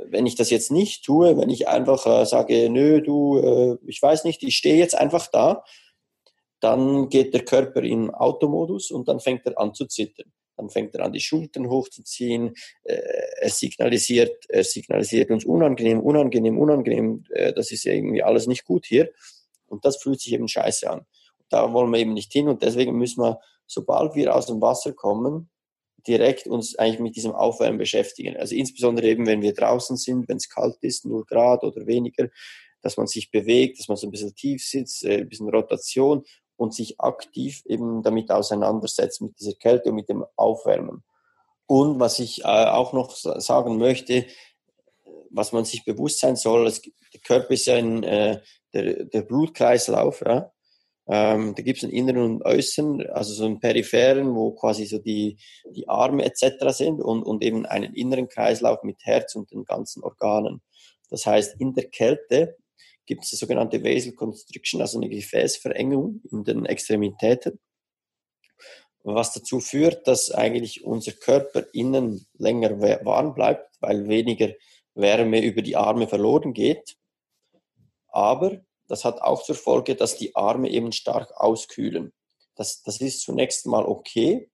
Wenn 0.05 0.25
ich 0.25 0.35
das 0.35 0.49
jetzt 0.49 0.71
nicht 0.71 1.03
tue, 1.03 1.37
wenn 1.37 1.49
ich 1.49 1.67
einfach 1.67 2.05
äh, 2.05 2.25
sage, 2.25 2.69
nö, 2.69 3.01
du, 3.01 3.39
äh, 3.39 3.77
ich 3.87 4.01
weiß 4.01 4.23
nicht, 4.23 4.43
ich 4.43 4.55
stehe 4.57 4.77
jetzt 4.77 4.95
einfach 4.95 5.27
da, 5.27 5.63
dann 6.59 7.09
geht 7.09 7.33
der 7.33 7.45
Körper 7.45 7.81
in 7.81 8.11
Automodus 8.11 8.91
und 8.91 9.07
dann 9.07 9.19
fängt 9.19 9.45
er 9.45 9.57
an 9.57 9.73
zu 9.73 9.85
zittern. 9.85 10.31
Dann 10.57 10.69
fängt 10.69 10.93
er 10.93 11.05
an, 11.05 11.13
die 11.13 11.21
Schultern 11.21 11.69
hochzuziehen. 11.69 12.53
Äh, 12.83 13.01
er 13.39 13.49
signalisiert, 13.49 14.45
er 14.49 14.63
signalisiert 14.63 15.31
uns 15.31 15.45
unangenehm, 15.45 16.01
unangenehm, 16.01 16.59
unangenehm. 16.59 17.23
Äh, 17.29 17.53
das 17.53 17.71
ist 17.71 17.85
irgendwie 17.85 18.23
alles 18.23 18.45
nicht 18.45 18.65
gut 18.65 18.85
hier. 18.85 19.09
Und 19.67 19.85
das 19.85 19.97
fühlt 19.97 20.19
sich 20.19 20.33
eben 20.33 20.49
scheiße 20.49 20.89
an. 20.89 21.05
Da 21.49 21.71
wollen 21.73 21.91
wir 21.91 21.99
eben 21.99 22.13
nicht 22.13 22.33
hin 22.33 22.49
und 22.49 22.61
deswegen 22.61 22.97
müssen 22.97 23.23
wir, 23.23 23.39
sobald 23.67 24.15
wir 24.15 24.35
aus 24.35 24.47
dem 24.47 24.61
Wasser 24.61 24.93
kommen, 24.93 25.49
direkt 26.07 26.47
uns 26.47 26.75
eigentlich 26.77 26.99
mit 26.99 27.15
diesem 27.15 27.33
Aufwärmen 27.33 27.77
beschäftigen. 27.77 28.37
Also 28.37 28.55
insbesondere 28.55 29.07
eben, 29.07 29.25
wenn 29.25 29.41
wir 29.41 29.53
draußen 29.53 29.97
sind, 29.97 30.27
wenn 30.27 30.37
es 30.37 30.49
kalt 30.49 30.77
ist, 30.81 31.05
0 31.05 31.25
Grad 31.25 31.63
oder 31.63 31.85
weniger, 31.85 32.29
dass 32.81 32.97
man 32.97 33.07
sich 33.07 33.31
bewegt, 33.31 33.79
dass 33.79 33.87
man 33.87 33.97
so 33.97 34.07
ein 34.07 34.11
bisschen 34.11 34.35
tief 34.35 34.65
sitzt, 34.65 35.03
äh, 35.03 35.19
ein 35.19 35.29
bisschen 35.29 35.49
Rotation 35.49 36.23
und 36.55 36.73
sich 36.73 36.99
aktiv 36.99 37.63
eben 37.65 38.03
damit 38.03 38.31
auseinandersetzt, 38.31 39.21
mit 39.21 39.39
dieser 39.39 39.53
Kälte 39.53 39.89
und 39.89 39.95
mit 39.95 40.09
dem 40.09 40.25
Aufwärmen. 40.35 41.03
Und 41.65 41.99
was 41.99 42.19
ich 42.19 42.41
äh, 42.41 42.45
auch 42.45 42.93
noch 42.93 43.15
sagen 43.15 43.77
möchte, 43.77 44.25
was 45.29 45.51
man 45.51 45.65
sich 45.65 45.85
bewusst 45.85 46.19
sein 46.19 46.35
soll, 46.35 46.71
der 47.13 47.21
Körper 47.21 47.51
ist 47.51 47.65
ja 47.65 47.75
ein, 47.75 48.03
äh, 48.03 48.41
der, 48.73 49.05
der 49.05 49.21
Blutkreislauf, 49.21 50.21
ja, 50.25 50.51
ähm, 51.11 51.55
da 51.55 51.63
gibt 51.63 51.79
es 51.79 51.83
einen 51.83 51.93
inneren 51.93 52.23
und 52.23 52.45
äußeren, 52.45 53.09
also 53.09 53.33
so 53.33 53.45
einen 53.45 53.59
peripheren, 53.59 54.35
wo 54.35 54.51
quasi 54.51 54.85
so 54.85 54.99
die, 54.99 55.39
die 55.71 55.89
Arme 55.89 56.23
etc. 56.23 56.69
sind 56.69 57.01
und, 57.01 57.23
und 57.23 57.43
eben 57.43 57.65
einen 57.65 57.95
inneren 57.95 58.29
Kreislauf 58.29 58.83
mit 58.83 59.03
Herz 59.03 59.33
und 59.33 59.49
den 59.51 59.65
ganzen 59.65 60.03
Organen. 60.03 60.61
Das 61.09 61.25
heißt, 61.25 61.59
in 61.59 61.73
der 61.73 61.89
Kälte 61.89 62.57
gibt 63.07 63.23
es 63.23 63.31
die 63.31 63.37
sogenannte 63.37 63.83
Vasal 63.83 64.13
Constriction, 64.13 64.81
also 64.81 64.99
eine 64.99 65.09
Gefäßverengung 65.09 66.21
in 66.31 66.43
den 66.43 66.67
Extremitäten, 66.67 67.59
was 69.01 69.33
dazu 69.33 69.59
führt, 69.59 70.07
dass 70.07 70.29
eigentlich 70.29 70.83
unser 70.83 71.13
Körper 71.13 71.65
innen 71.73 72.27
länger 72.37 72.79
warm 72.79 73.33
bleibt, 73.33 73.77
weil 73.79 74.07
weniger 74.07 74.53
Wärme 74.93 75.43
über 75.43 75.63
die 75.63 75.75
Arme 75.75 76.07
verloren 76.07 76.53
geht. 76.53 76.97
Aber 78.09 78.61
das 78.89 79.05
hat 79.05 79.21
auch 79.21 79.43
zur 79.43 79.55
Folge, 79.55 79.95
dass 79.95 80.17
die 80.17 80.35
Arme 80.35 80.69
eben 80.69 80.91
stark 80.91 81.31
auskühlen. 81.35 82.11
Das, 82.55 82.81
das 82.81 82.99
ist 82.99 83.21
zunächst 83.21 83.65
mal 83.67 83.85
okay. 83.85 84.51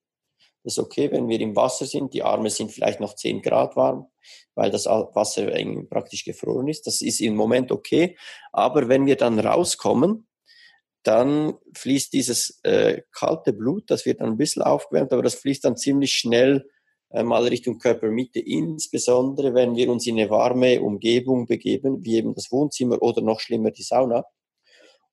Das 0.62 0.74
ist 0.74 0.78
okay, 0.78 1.10
wenn 1.10 1.28
wir 1.28 1.40
im 1.40 1.56
Wasser 1.56 1.86
sind. 1.86 2.12
Die 2.12 2.22
Arme 2.22 2.50
sind 2.50 2.70
vielleicht 2.70 3.00
noch 3.00 3.14
10 3.14 3.40
Grad 3.40 3.76
warm, 3.76 4.06
weil 4.54 4.70
das 4.70 4.86
Wasser 4.86 5.46
praktisch 5.88 6.24
gefroren 6.24 6.68
ist. 6.68 6.86
Das 6.86 7.00
ist 7.00 7.20
im 7.20 7.34
Moment 7.34 7.72
okay. 7.72 8.16
Aber 8.52 8.88
wenn 8.88 9.06
wir 9.06 9.16
dann 9.16 9.38
rauskommen, 9.38 10.28
dann 11.02 11.54
fließt 11.74 12.12
dieses 12.12 12.58
äh, 12.64 13.02
kalte 13.12 13.52
Blut, 13.52 13.90
das 13.90 14.06
wird 14.06 14.20
dann 14.20 14.30
ein 14.30 14.36
bisschen 14.36 14.62
aufgewärmt, 14.62 15.12
aber 15.12 15.22
das 15.22 15.36
fließt 15.36 15.64
dann 15.64 15.76
ziemlich 15.76 16.12
schnell 16.12 16.68
mal 17.12 17.44
Richtung 17.44 17.78
Körpermitte, 17.78 18.40
insbesondere 18.40 19.54
wenn 19.54 19.76
wir 19.76 19.90
uns 19.90 20.06
in 20.06 20.18
eine 20.18 20.30
warme 20.30 20.80
Umgebung 20.80 21.46
begeben, 21.46 22.04
wie 22.04 22.16
eben 22.16 22.34
das 22.34 22.50
Wohnzimmer 22.50 23.00
oder 23.02 23.22
noch 23.22 23.40
schlimmer 23.40 23.70
die 23.70 23.82
Sauna. 23.82 24.24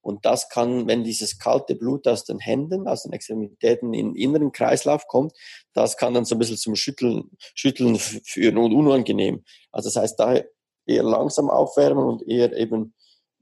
Und 0.02 0.26
das 0.26 0.50
kann, 0.50 0.86
wenn 0.88 1.06
dieses 1.06 1.40
kalte 1.40 1.76
Blut 1.76 2.08
aus 2.08 2.26
den 2.26 2.40
Händen, 2.40 2.90
aus 2.90 3.04
den 3.04 3.14
Extremitäten 3.14 3.94
in 3.94 4.14
den 4.14 4.16
inneren 4.16 4.52
Kreislauf 4.52 5.08
kommt, 5.08 5.32
das 5.74 5.96
kann 5.96 6.14
dann 6.14 6.26
so 6.26 6.36
ein 6.36 6.40
bisschen 6.40 6.58
zum 6.58 6.76
Schütteln, 6.76 7.32
Schütteln 7.56 7.98
führen 7.98 8.58
und 8.58 8.74
unangenehm. 8.74 9.46
Also 9.72 9.88
das 9.88 9.96
heißt, 9.96 10.20
da 10.20 10.42
eher 10.86 11.04
langsam 11.04 11.50
aufwärmen 11.50 12.04
und 12.04 12.28
eher 12.28 12.52
eben 12.58 12.94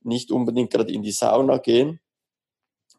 nicht 0.04 0.32
unbedingt 0.32 0.72
gerade 0.72 0.94
in 0.94 1.02
die 1.02 1.12
Sauna 1.12 1.58
gehen, 1.58 2.00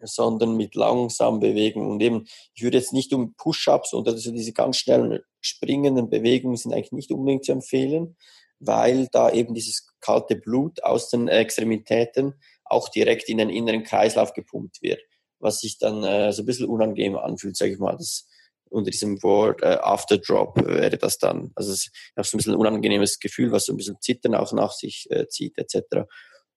sondern 0.03 0.57
mit 0.57 0.75
langsam 0.75 1.39
bewegen. 1.39 1.89
Und 1.89 2.03
eben, 2.03 2.27
ich 2.55 2.65
würde 2.65 2.79
jetzt 2.79 2.93
nicht 2.93 3.13
um 3.13 3.35
Push-ups 3.35 3.95
oder 3.95 4.17
so 4.17 4.33
diese 4.33 4.53
ganz 4.53 4.79
schnellen 4.79 5.21
springenden 5.43 6.09
Bewegungen 6.09 6.57
sind 6.57 6.73
eigentlich 6.73 6.93
nicht 6.93 7.11
unbedingt 7.11 7.45
zu 7.45 7.53
empfehlen, 7.53 8.17
weil 8.59 9.09
da 9.13 9.31
eben 9.31 9.55
dieses 9.55 9.87
kalte 10.01 10.37
Blut 10.37 10.83
aus 10.83 11.11
den 11.11 11.29
Extremitäten 11.29 12.35
auch 12.65 12.89
direkt 12.89 13.29
in 13.29 13.39
den 13.39 13.51
inneren 13.51 13.83
Kreislauf 13.83 14.33
gepumpt 14.33 14.81
wird, 14.83 15.01
was 15.41 15.61
sich 15.61 15.79
dann 15.79 16.03
äh, 16.05 16.33
so 16.33 16.43
ein 16.43 16.47
bisschen 16.47 16.69
unangenehm 16.69 17.17
anfühlt, 17.17 17.57
sage 17.57 17.73
ich 17.73 17.79
mal. 17.79 17.97
Das, 17.97 18.29
unter 18.71 18.91
diesem 18.91 19.23
Wort 19.23 19.63
äh, 19.63 19.79
Afterdrop 19.83 20.57
wäre 20.65 20.97
das 20.97 21.19
dann. 21.19 21.53
Also 21.55 21.73
es, 21.73 21.91
ich 21.93 22.17
habe 22.17 22.27
so 22.27 22.37
ein 22.37 22.39
bisschen 22.39 22.55
ein 22.55 22.59
unangenehmes 22.59 23.19
Gefühl, 23.19 23.53
was 23.53 23.67
so 23.67 23.73
ein 23.73 23.77
bisschen 23.77 24.01
Zittern 24.01 24.35
auch 24.35 24.53
nach 24.53 24.73
sich 24.73 25.07
äh, 25.11 25.29
zieht 25.29 25.59
etc. 25.59 26.07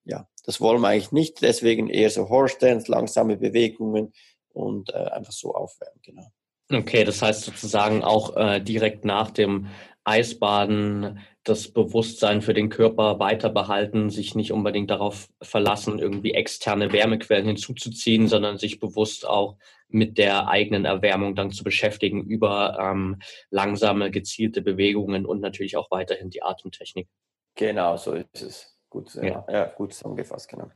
ja, 0.06 0.28
das 0.46 0.62
wollen 0.62 0.82
wir 0.82 0.88
eigentlich 0.88 1.12
nicht. 1.12 1.42
Deswegen 1.42 1.90
eher 1.90 2.10
so 2.10 2.30
Dance, 2.60 2.90
langsame 2.90 3.36
Bewegungen 3.38 4.14
und 4.50 4.92
äh, 4.92 4.98
einfach 4.98 5.34
so 5.34 5.54
aufwärmen, 5.54 6.00
genau. 6.04 6.28
Okay, 6.72 7.04
das 7.04 7.22
heißt 7.22 7.44
sozusagen 7.44 8.04
auch 8.04 8.36
äh, 8.36 8.60
direkt 8.60 9.06
nach 9.06 9.32
dem 9.32 9.68
Eisbaden 10.04 11.20
das 11.44 11.68
Bewusstsein 11.68 12.42
für 12.42 12.56
den 12.56 12.70
Körper 12.70 13.20
weiter 13.20 13.50
behalten, 13.50 14.10
sich 14.10 14.34
nicht 14.34 14.52
unbedingt 14.52 14.90
darauf 14.90 15.28
verlassen, 15.42 16.00
irgendwie 16.00 16.34
externe 16.34 16.92
Wärmequellen 16.92 17.46
hinzuzuziehen, 17.46 18.28
sondern 18.28 18.58
sich 18.58 18.80
bewusst 18.80 19.28
auch 19.28 19.58
mit 19.88 20.18
der 20.18 20.48
eigenen 20.48 20.86
Erwärmung 20.86 21.36
dann 21.36 21.52
zu 21.52 21.64
beschäftigen 21.64 22.24
über 22.24 22.78
ähm, 22.80 23.20
langsame, 23.52 24.10
gezielte 24.10 24.64
Bewegungen 24.64 25.26
und 25.26 25.40
natürlich 25.40 25.78
auch 25.78 25.92
weiterhin 25.92 26.32
die 26.32 26.42
Atemtechnik. 26.42 27.08
Genau, 27.54 27.96
so 27.98 28.14
ist 28.14 28.42
es. 28.42 28.78
Gut, 28.90 29.14
ja. 29.16 29.46
ja 29.50 29.66
gut 29.66 29.94
zusammengefasst, 29.94 30.50
genau. 30.50 30.72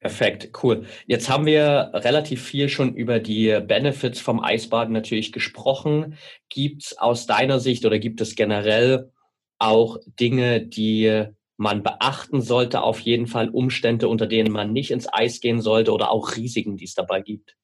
Perfekt, 0.00 0.50
cool. 0.62 0.86
Jetzt 1.06 1.28
haben 1.28 1.44
wir 1.44 1.90
relativ 1.92 2.42
viel 2.42 2.70
schon 2.70 2.94
über 2.94 3.20
die 3.20 3.60
Benefits 3.60 4.18
vom 4.18 4.42
Eisbaden 4.42 4.94
natürlich 4.94 5.30
gesprochen. 5.30 6.16
Gibt 6.48 6.84
es 6.84 6.98
aus 6.98 7.26
deiner 7.26 7.60
Sicht 7.60 7.84
oder 7.84 7.98
gibt 7.98 8.22
es 8.22 8.34
generell 8.34 9.12
auch 9.58 9.98
Dinge, 10.18 10.62
die 10.62 11.26
man 11.58 11.82
beachten 11.82 12.40
sollte, 12.40 12.80
auf 12.80 13.00
jeden 13.00 13.26
Fall 13.26 13.50
Umstände, 13.50 14.08
unter 14.08 14.26
denen 14.26 14.50
man 14.50 14.72
nicht 14.72 14.90
ins 14.90 15.06
Eis 15.12 15.40
gehen 15.40 15.60
sollte 15.60 15.92
oder 15.92 16.10
auch 16.10 16.34
Risiken, 16.34 16.78
die 16.78 16.86
es 16.86 16.94
dabei 16.94 17.20
gibt? 17.20 17.58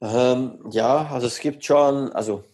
Ähm, 0.00 0.60
ja, 0.70 1.08
also 1.10 1.26
es 1.26 1.40
gibt 1.40 1.64
schon, 1.64 2.12
also 2.12 2.44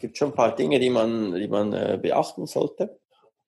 gibt 0.00 0.16
schon 0.16 0.30
ein 0.30 0.34
paar 0.34 0.54
Dinge, 0.54 0.80
die 0.80 0.88
man, 0.88 1.34
die 1.34 1.48
man 1.48 1.74
äh, 1.74 1.98
beachten 2.00 2.46
sollte. 2.46 2.98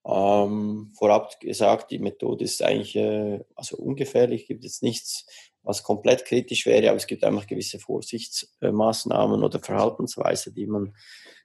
Ähm, 0.05 0.93
vorab 0.97 1.39
gesagt, 1.41 1.93
die 1.93 2.01
Methode 2.01 2.45
ist 2.45 2.63
eigentlich 2.63 2.97
äh, 2.97 3.45
also 3.55 3.77
ungefährlich, 3.77 4.47
gibt 4.47 4.65
jetzt 4.65 4.83
nichts, 4.83 5.27
was 5.63 5.85
komplett 5.85 6.25
kritisch 6.25 6.67
wäre, 6.67 6.89
aber 6.89 6.97
es 6.97 7.07
gibt 7.07 7.23
einfach 7.23 7.47
gewisse 7.47 7.79
Vorsichtsmaßnahmen 7.79 9.45
oder 9.45 9.61
Verhaltensweisen, 9.61 10.55
die 10.55 10.67
man, 10.67 10.95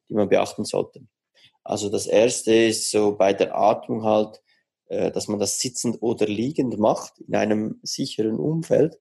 die 0.10 0.16
man 0.16 0.28
beachten 0.28 0.66
sollte. 0.66 1.02
Also 1.64 1.90
das 1.90 2.08
erste 2.08 2.54
ist 2.54 2.90
so 2.90 3.16
bei 3.16 3.34
der 3.34 3.56
Atmung 3.56 4.04
halt, 4.04 4.42
äh, 4.88 5.12
dass 5.12 5.28
man 5.28 5.40
das 5.40 5.60
sitzend 5.60 6.02
oder 6.02 6.26
liegend 6.26 6.80
macht 6.80 7.20
in 7.20 7.36
einem 7.36 7.80
sicheren 7.84 8.40
Umfeld. 8.40 8.98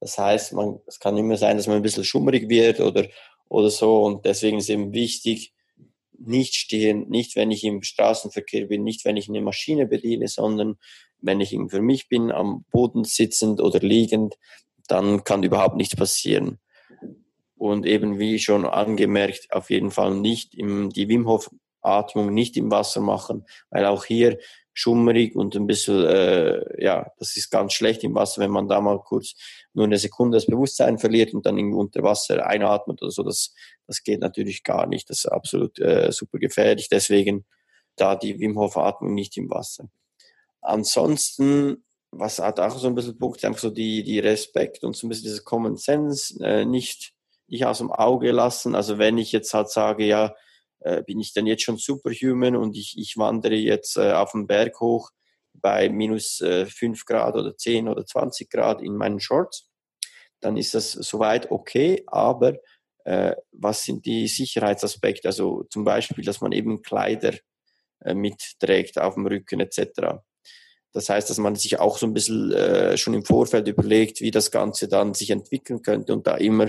Das 0.00 0.16
heißt, 0.18 0.52
man, 0.54 0.80
es 0.86 0.98
kann 0.98 1.16
immer 1.16 1.36
sein, 1.36 1.56
dass 1.56 1.66
man 1.66 1.76
ein 1.76 1.82
bisschen 1.82 2.04
schummrig 2.04 2.48
wird 2.48 2.80
oder, 2.80 3.06
oder 3.48 3.68
so 3.68 4.04
und 4.04 4.24
deswegen 4.24 4.58
ist 4.58 4.70
eben 4.70 4.92
wichtig, 4.92 5.53
nicht 6.18 6.54
stehen, 6.54 7.08
nicht 7.08 7.36
wenn 7.36 7.50
ich 7.50 7.64
im 7.64 7.82
Straßenverkehr 7.82 8.66
bin, 8.66 8.84
nicht 8.84 9.04
wenn 9.04 9.16
ich 9.16 9.28
eine 9.28 9.40
Maschine 9.40 9.86
bediene, 9.86 10.28
sondern 10.28 10.76
wenn 11.20 11.40
ich 11.40 11.56
für 11.68 11.82
mich 11.82 12.08
bin, 12.08 12.30
am 12.30 12.64
Boden 12.70 13.04
sitzend 13.04 13.60
oder 13.60 13.80
liegend, 13.80 14.34
dann 14.86 15.24
kann 15.24 15.42
überhaupt 15.42 15.76
nichts 15.76 15.96
passieren. 15.96 16.58
Und 17.56 17.86
eben 17.86 18.18
wie 18.18 18.38
schon 18.38 18.66
angemerkt, 18.66 19.48
auf 19.50 19.70
jeden 19.70 19.90
Fall 19.90 20.14
nicht 20.14 20.54
im, 20.54 20.90
die 20.90 21.08
Wim 21.08 21.26
Hof 21.26 21.50
Atmung 21.80 22.32
nicht 22.32 22.56
im 22.56 22.70
Wasser 22.70 23.00
machen, 23.00 23.44
weil 23.70 23.84
auch 23.84 24.04
hier 24.04 24.38
schummrig 24.74 25.36
und 25.36 25.54
ein 25.54 25.66
bisschen, 25.66 26.04
äh, 26.04 26.84
ja, 26.84 27.10
das 27.18 27.36
ist 27.36 27.50
ganz 27.50 27.72
schlecht 27.72 28.02
im 28.04 28.14
Wasser, 28.14 28.42
wenn 28.42 28.50
man 28.50 28.68
da 28.68 28.80
mal 28.80 29.00
kurz 29.00 29.34
nur 29.72 29.86
eine 29.86 29.98
Sekunde 29.98 30.36
das 30.36 30.46
Bewusstsein 30.46 30.98
verliert 30.98 31.32
und 31.32 31.46
dann 31.46 31.56
irgendwie 31.56 31.78
unter 31.78 32.02
Wasser 32.02 32.44
einatmet 32.44 33.00
oder 33.00 33.10
so. 33.10 33.22
Das, 33.22 33.54
das 33.86 34.02
geht 34.02 34.20
natürlich 34.20 34.64
gar 34.64 34.86
nicht. 34.86 35.08
Das 35.08 35.18
ist 35.18 35.26
absolut 35.26 35.78
äh, 35.78 36.10
super 36.10 36.38
gefährlich. 36.38 36.88
Deswegen 36.90 37.46
da 37.96 38.16
die 38.16 38.38
Wim 38.40 38.58
Hof 38.58 38.76
Atmung 38.76 39.14
nicht 39.14 39.36
im 39.36 39.48
Wasser. 39.48 39.88
Ansonsten, 40.60 41.84
was 42.10 42.40
hat 42.40 42.58
auch 42.58 42.76
so 42.76 42.88
ein 42.88 42.96
bisschen 42.96 43.16
Punkt, 43.16 43.44
einfach 43.44 43.60
so 43.60 43.70
die, 43.70 44.02
die 44.02 44.18
Respekt 44.18 44.82
und 44.82 44.96
so 44.96 45.06
ein 45.06 45.10
bisschen 45.10 45.24
dieses 45.24 45.44
Common 45.44 45.76
Sense 45.76 46.34
äh, 46.44 46.64
nicht, 46.64 47.12
nicht 47.46 47.64
aus 47.64 47.78
dem 47.78 47.92
Auge 47.92 48.32
lassen. 48.32 48.74
Also 48.74 48.98
wenn 48.98 49.18
ich 49.18 49.30
jetzt 49.30 49.54
halt 49.54 49.70
sage, 49.70 50.04
ja, 50.04 50.34
äh, 50.84 51.02
bin 51.02 51.18
ich 51.18 51.32
dann 51.32 51.46
jetzt 51.46 51.62
schon 51.62 51.78
superhuman 51.78 52.56
und 52.56 52.76
ich, 52.76 52.96
ich 52.98 53.16
wandere 53.16 53.54
jetzt 53.54 53.96
äh, 53.96 54.12
auf 54.12 54.32
den 54.32 54.46
Berg 54.46 54.78
hoch 54.80 55.10
bei 55.54 55.88
minus 55.88 56.40
äh, 56.40 56.66
5 56.66 57.04
Grad 57.06 57.34
oder 57.36 57.56
10 57.56 57.88
oder 57.88 58.04
20 58.04 58.50
Grad 58.50 58.82
in 58.82 58.96
meinen 58.96 59.18
Shorts, 59.18 59.70
dann 60.40 60.56
ist 60.56 60.74
das 60.74 60.92
soweit 60.92 61.50
okay, 61.50 62.04
aber 62.06 62.58
äh, 63.04 63.34
was 63.52 63.84
sind 63.84 64.04
die 64.04 64.28
Sicherheitsaspekte? 64.28 65.28
Also 65.28 65.64
zum 65.70 65.84
Beispiel, 65.84 66.24
dass 66.24 66.40
man 66.40 66.52
eben 66.52 66.82
Kleider 66.82 67.34
äh, 68.00 68.14
mitträgt 68.14 68.98
auf 68.98 69.14
dem 69.14 69.26
Rücken 69.26 69.60
etc. 69.60 70.18
Das 70.92 71.08
heißt, 71.08 71.30
dass 71.30 71.38
man 71.38 71.56
sich 71.56 71.80
auch 71.80 71.96
so 71.96 72.06
ein 72.06 72.14
bisschen 72.14 72.52
äh, 72.52 72.96
schon 72.98 73.14
im 73.14 73.24
Vorfeld 73.24 73.68
überlegt, 73.68 74.20
wie 74.20 74.30
das 74.30 74.50
Ganze 74.50 74.88
dann 74.88 75.14
sich 75.14 75.30
entwickeln 75.30 75.82
könnte 75.82 76.12
und 76.12 76.26
da 76.26 76.36
immer 76.36 76.68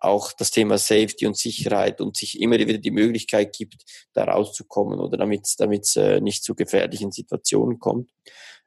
auch 0.00 0.32
das 0.32 0.50
Thema 0.50 0.78
Safety 0.78 1.26
und 1.26 1.36
Sicherheit 1.36 2.00
und 2.00 2.16
sich 2.16 2.40
immer 2.40 2.58
wieder 2.58 2.78
die 2.78 2.90
Möglichkeit 2.90 3.54
gibt, 3.54 3.84
da 4.14 4.24
rauszukommen 4.24 4.98
oder 4.98 5.18
damit 5.18 5.46
es 5.46 5.96
äh, 5.96 6.20
nicht 6.20 6.42
zu 6.42 6.54
gefährlichen 6.54 7.12
Situationen 7.12 7.78
kommt. 7.78 8.10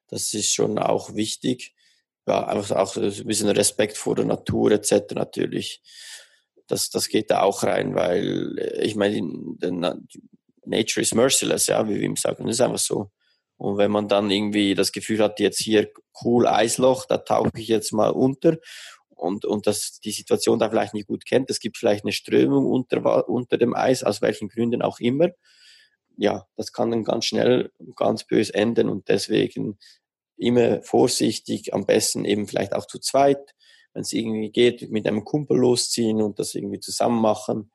Das 0.07 0.33
ist 0.33 0.53
schon 0.53 0.77
auch 0.77 1.15
wichtig. 1.15 1.73
Ja, 2.27 2.47
einfach 2.47 2.77
auch 2.77 2.95
ein 2.95 3.25
bisschen 3.25 3.49
Respekt 3.49 3.97
vor 3.97 4.15
der 4.15 4.25
Natur 4.25 4.71
etc. 4.71 5.15
natürlich. 5.15 5.81
Das, 6.67 6.89
das 6.89 7.09
geht 7.09 7.31
da 7.31 7.41
auch 7.41 7.63
rein, 7.63 7.95
weil 7.95 8.57
äh, 8.59 8.83
ich 8.83 8.95
meine, 8.95 9.19
Nature 10.65 11.01
is 11.01 11.13
merciless, 11.13 11.67
ja, 11.67 11.87
wie 11.89 11.95
wir 11.95 12.03
ihm 12.03 12.15
sagen. 12.15 12.45
Das 12.45 12.55
ist 12.55 12.61
einfach 12.61 12.77
so. 12.77 13.11
Und 13.57 13.77
wenn 13.77 13.91
man 13.91 14.07
dann 14.07 14.29
irgendwie 14.29 14.75
das 14.75 14.91
Gefühl 14.91 15.19
hat, 15.19 15.39
jetzt 15.39 15.61
hier 15.61 15.89
cool 16.23 16.47
Eisloch, 16.47 17.05
da 17.05 17.17
tauche 17.17 17.51
ich 17.55 17.67
jetzt 17.67 17.91
mal 17.91 18.09
unter 18.09 18.57
und, 19.23 19.45
und 19.45 19.65
dass 19.67 19.99
die 20.01 20.11
Situation 20.11 20.59
da 20.59 20.69
vielleicht 20.69 20.93
nicht 20.93 21.07
gut 21.07 21.25
kennt. 21.25 21.49
Es 21.49 21.59
gibt 21.59 21.77
vielleicht 21.77 22.03
eine 22.03 22.11
Strömung 22.11 22.65
unter, 22.65 23.27
unter 23.29 23.57
dem 23.57 23.73
Eis, 23.73 24.03
aus 24.03 24.21
welchen 24.21 24.49
Gründen 24.49 24.81
auch 24.81 24.99
immer. 24.99 25.29
Ja, 26.17 26.45
das 26.57 26.73
kann 26.73 26.91
dann 26.91 27.03
ganz 27.03 27.25
schnell 27.25 27.71
ganz 27.95 28.25
bös 28.25 28.49
enden 28.49 28.89
und 28.89 29.07
deswegen 29.07 29.79
immer 30.37 30.81
vorsichtig, 30.83 31.73
am 31.73 31.85
besten 31.85 32.25
eben 32.25 32.47
vielleicht 32.47 32.73
auch 32.73 32.85
zu 32.85 32.99
zweit, 32.99 33.55
wenn 33.93 34.01
es 34.01 34.13
irgendwie 34.13 34.51
geht, 34.51 34.91
mit 34.91 35.07
einem 35.07 35.23
Kumpel 35.23 35.57
losziehen 35.57 36.21
und 36.21 36.37
das 36.37 36.53
irgendwie 36.53 36.79
zusammen 36.79 37.21
machen, 37.21 37.71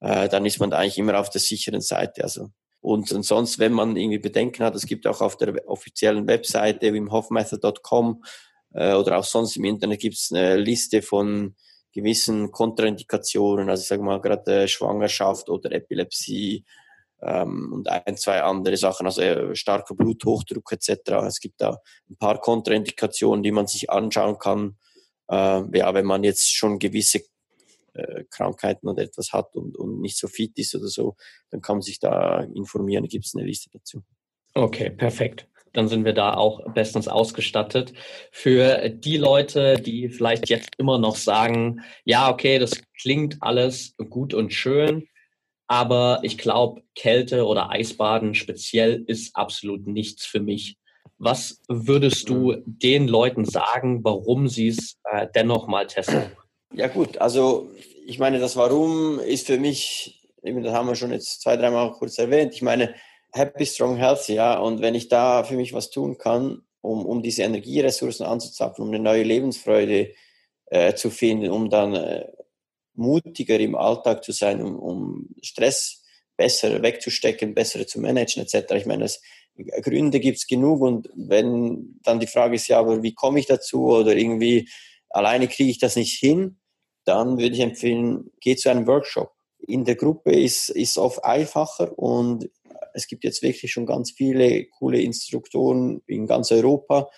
äh, 0.00 0.28
dann 0.28 0.46
ist 0.46 0.60
man 0.60 0.70
da 0.70 0.78
eigentlich 0.78 0.98
immer 0.98 1.20
auf 1.20 1.30
der 1.30 1.40
sicheren 1.40 1.80
Seite. 1.80 2.22
Also 2.22 2.50
und, 2.80 3.12
und 3.12 3.22
sonst, 3.24 3.58
wenn 3.58 3.72
man 3.72 3.96
irgendwie 3.96 4.18
Bedenken 4.18 4.64
hat, 4.64 4.74
es 4.74 4.86
gibt 4.86 5.06
auch 5.06 5.20
auf 5.20 5.36
der 5.36 5.68
offiziellen 5.68 6.26
Webseite 6.26 6.94
wimhofmethod.com 6.94 8.24
äh, 8.74 8.94
oder 8.94 9.18
auch 9.18 9.24
sonst 9.24 9.56
im 9.56 9.64
Internet 9.64 10.00
gibt 10.00 10.16
es 10.16 10.30
eine 10.32 10.56
Liste 10.56 11.02
von 11.02 11.54
gewissen 11.92 12.50
Kontraindikationen, 12.52 13.68
also 13.68 13.82
ich 13.82 13.88
sage 13.88 14.02
mal 14.02 14.20
gerade 14.20 14.62
äh, 14.62 14.68
Schwangerschaft 14.68 15.48
oder 15.48 15.72
Epilepsie 15.72 16.64
ähm, 17.20 17.72
und 17.72 17.88
ein, 17.88 18.16
zwei 18.16 18.42
andere 18.42 18.76
Sachen, 18.76 19.06
also 19.06 19.20
äh, 19.22 19.54
starker 19.56 19.94
Bluthochdruck 19.94 20.72
etc. 20.72 21.10
Es 21.26 21.40
gibt 21.40 21.60
da 21.60 21.78
ein 22.08 22.16
paar 22.16 22.40
Kontraindikationen, 22.40 23.42
die 23.42 23.50
man 23.50 23.66
sich 23.66 23.90
anschauen 23.90 24.38
kann, 24.38 24.76
äh, 25.28 25.78
ja, 25.78 25.92
wenn 25.94 26.06
man 26.06 26.22
jetzt 26.22 26.54
schon 26.54 26.78
gewisse 26.78 27.22
äh, 27.94 28.24
Krankheiten 28.30 28.88
oder 28.88 29.02
etwas 29.02 29.32
hat 29.32 29.56
und, 29.56 29.76
und 29.76 30.00
nicht 30.00 30.16
so 30.16 30.28
fit 30.28 30.56
ist 30.58 30.76
oder 30.76 30.88
so, 30.88 31.16
dann 31.50 31.60
kann 31.60 31.76
man 31.76 31.82
sich 31.82 31.98
da 31.98 32.40
informieren, 32.54 33.08
gibt 33.08 33.26
es 33.26 33.34
eine 33.34 33.44
Liste 33.44 33.68
dazu. 33.72 34.04
Okay, 34.54 34.90
perfekt 34.90 35.49
dann 35.72 35.88
sind 35.88 36.04
wir 36.04 36.12
da 36.12 36.34
auch 36.34 36.72
bestens 36.72 37.08
ausgestattet. 37.08 37.92
Für 38.32 38.88
die 38.88 39.16
Leute, 39.16 39.74
die 39.74 40.08
vielleicht 40.08 40.48
jetzt 40.48 40.70
immer 40.78 40.98
noch 40.98 41.16
sagen, 41.16 41.80
ja, 42.04 42.30
okay, 42.30 42.58
das 42.58 42.82
klingt 43.00 43.38
alles 43.40 43.94
gut 44.08 44.34
und 44.34 44.52
schön, 44.52 45.08
aber 45.66 46.20
ich 46.22 46.36
glaube, 46.36 46.82
Kälte 46.94 47.46
oder 47.46 47.70
Eisbaden 47.70 48.34
speziell 48.34 49.04
ist 49.06 49.36
absolut 49.36 49.86
nichts 49.86 50.26
für 50.26 50.40
mich. 50.40 50.76
Was 51.18 51.60
würdest 51.68 52.28
du 52.28 52.56
den 52.64 53.06
Leuten 53.06 53.44
sagen, 53.44 54.02
warum 54.02 54.48
sie 54.48 54.68
es 54.68 54.98
äh, 55.04 55.28
dennoch 55.34 55.68
mal 55.68 55.86
testen? 55.86 56.32
Ja 56.72 56.88
gut, 56.88 57.18
also 57.18 57.70
ich 58.06 58.18
meine, 58.18 58.38
das 58.38 58.56
Warum 58.56 59.20
ist 59.20 59.46
für 59.46 59.58
mich, 59.58 60.28
das 60.42 60.72
haben 60.72 60.88
wir 60.88 60.96
schon 60.96 61.12
jetzt 61.12 61.42
zwei, 61.42 61.56
dreimal 61.56 61.92
kurz 61.92 62.18
erwähnt. 62.18 62.54
Ich 62.54 62.62
meine, 62.62 62.94
happy, 63.32 63.66
strong, 63.66 63.96
healthy, 63.96 64.34
ja. 64.34 64.58
Und 64.58 64.80
wenn 64.80 64.94
ich 64.94 65.08
da 65.08 65.44
für 65.44 65.54
mich 65.54 65.72
was 65.72 65.90
tun 65.90 66.18
kann, 66.18 66.62
um, 66.80 67.04
um 67.04 67.22
diese 67.22 67.42
Energieressourcen 67.42 68.26
anzuzapfen, 68.26 68.82
um 68.84 68.88
eine 68.88 68.98
neue 69.02 69.22
Lebensfreude 69.22 70.12
äh, 70.66 70.94
zu 70.94 71.10
finden, 71.10 71.50
um 71.50 71.70
dann 71.70 71.94
äh, 71.94 72.26
mutiger 72.94 73.58
im 73.58 73.74
Alltag 73.74 74.24
zu 74.24 74.32
sein, 74.32 74.62
um, 74.62 74.78
um 74.78 75.28
Stress 75.42 76.02
besser 76.36 76.82
wegzustecken, 76.82 77.54
besser 77.54 77.86
zu 77.86 78.00
managen, 78.00 78.42
etc. 78.42 78.72
Ich 78.72 78.86
meine, 78.86 79.02
das, 79.02 79.20
Gründe 79.82 80.20
gibt 80.20 80.38
es 80.38 80.46
genug 80.46 80.80
und 80.80 81.08
wenn 81.14 82.00
dann 82.02 82.20
die 82.20 82.26
Frage 82.26 82.56
ist, 82.56 82.68
ja, 82.68 82.78
aber 82.78 83.02
wie 83.02 83.14
komme 83.14 83.40
ich 83.40 83.46
dazu 83.46 83.86
oder 83.86 84.16
irgendwie 84.16 84.68
alleine 85.08 85.48
kriege 85.48 85.70
ich 85.70 85.78
das 85.78 85.96
nicht 85.96 86.18
hin, 86.18 86.58
dann 87.04 87.38
würde 87.38 87.54
ich 87.54 87.60
empfehlen, 87.60 88.30
geh 88.40 88.56
zu 88.56 88.70
einem 88.70 88.86
Workshop. 88.86 89.32
In 89.58 89.84
der 89.84 89.96
Gruppe 89.96 90.32
ist 90.32 90.70
es 90.70 90.96
oft 90.96 91.24
einfacher 91.24 91.98
und 91.98 92.48
es 92.94 93.06
gibt 93.06 93.24
jetzt 93.24 93.42
wirklich 93.42 93.72
schon 93.72 93.86
ganz 93.86 94.12
viele 94.12 94.66
coole 94.66 95.00
Instruktoren 95.00 96.02
in 96.06 96.26
ganz 96.26 96.50
Europa 96.52 97.08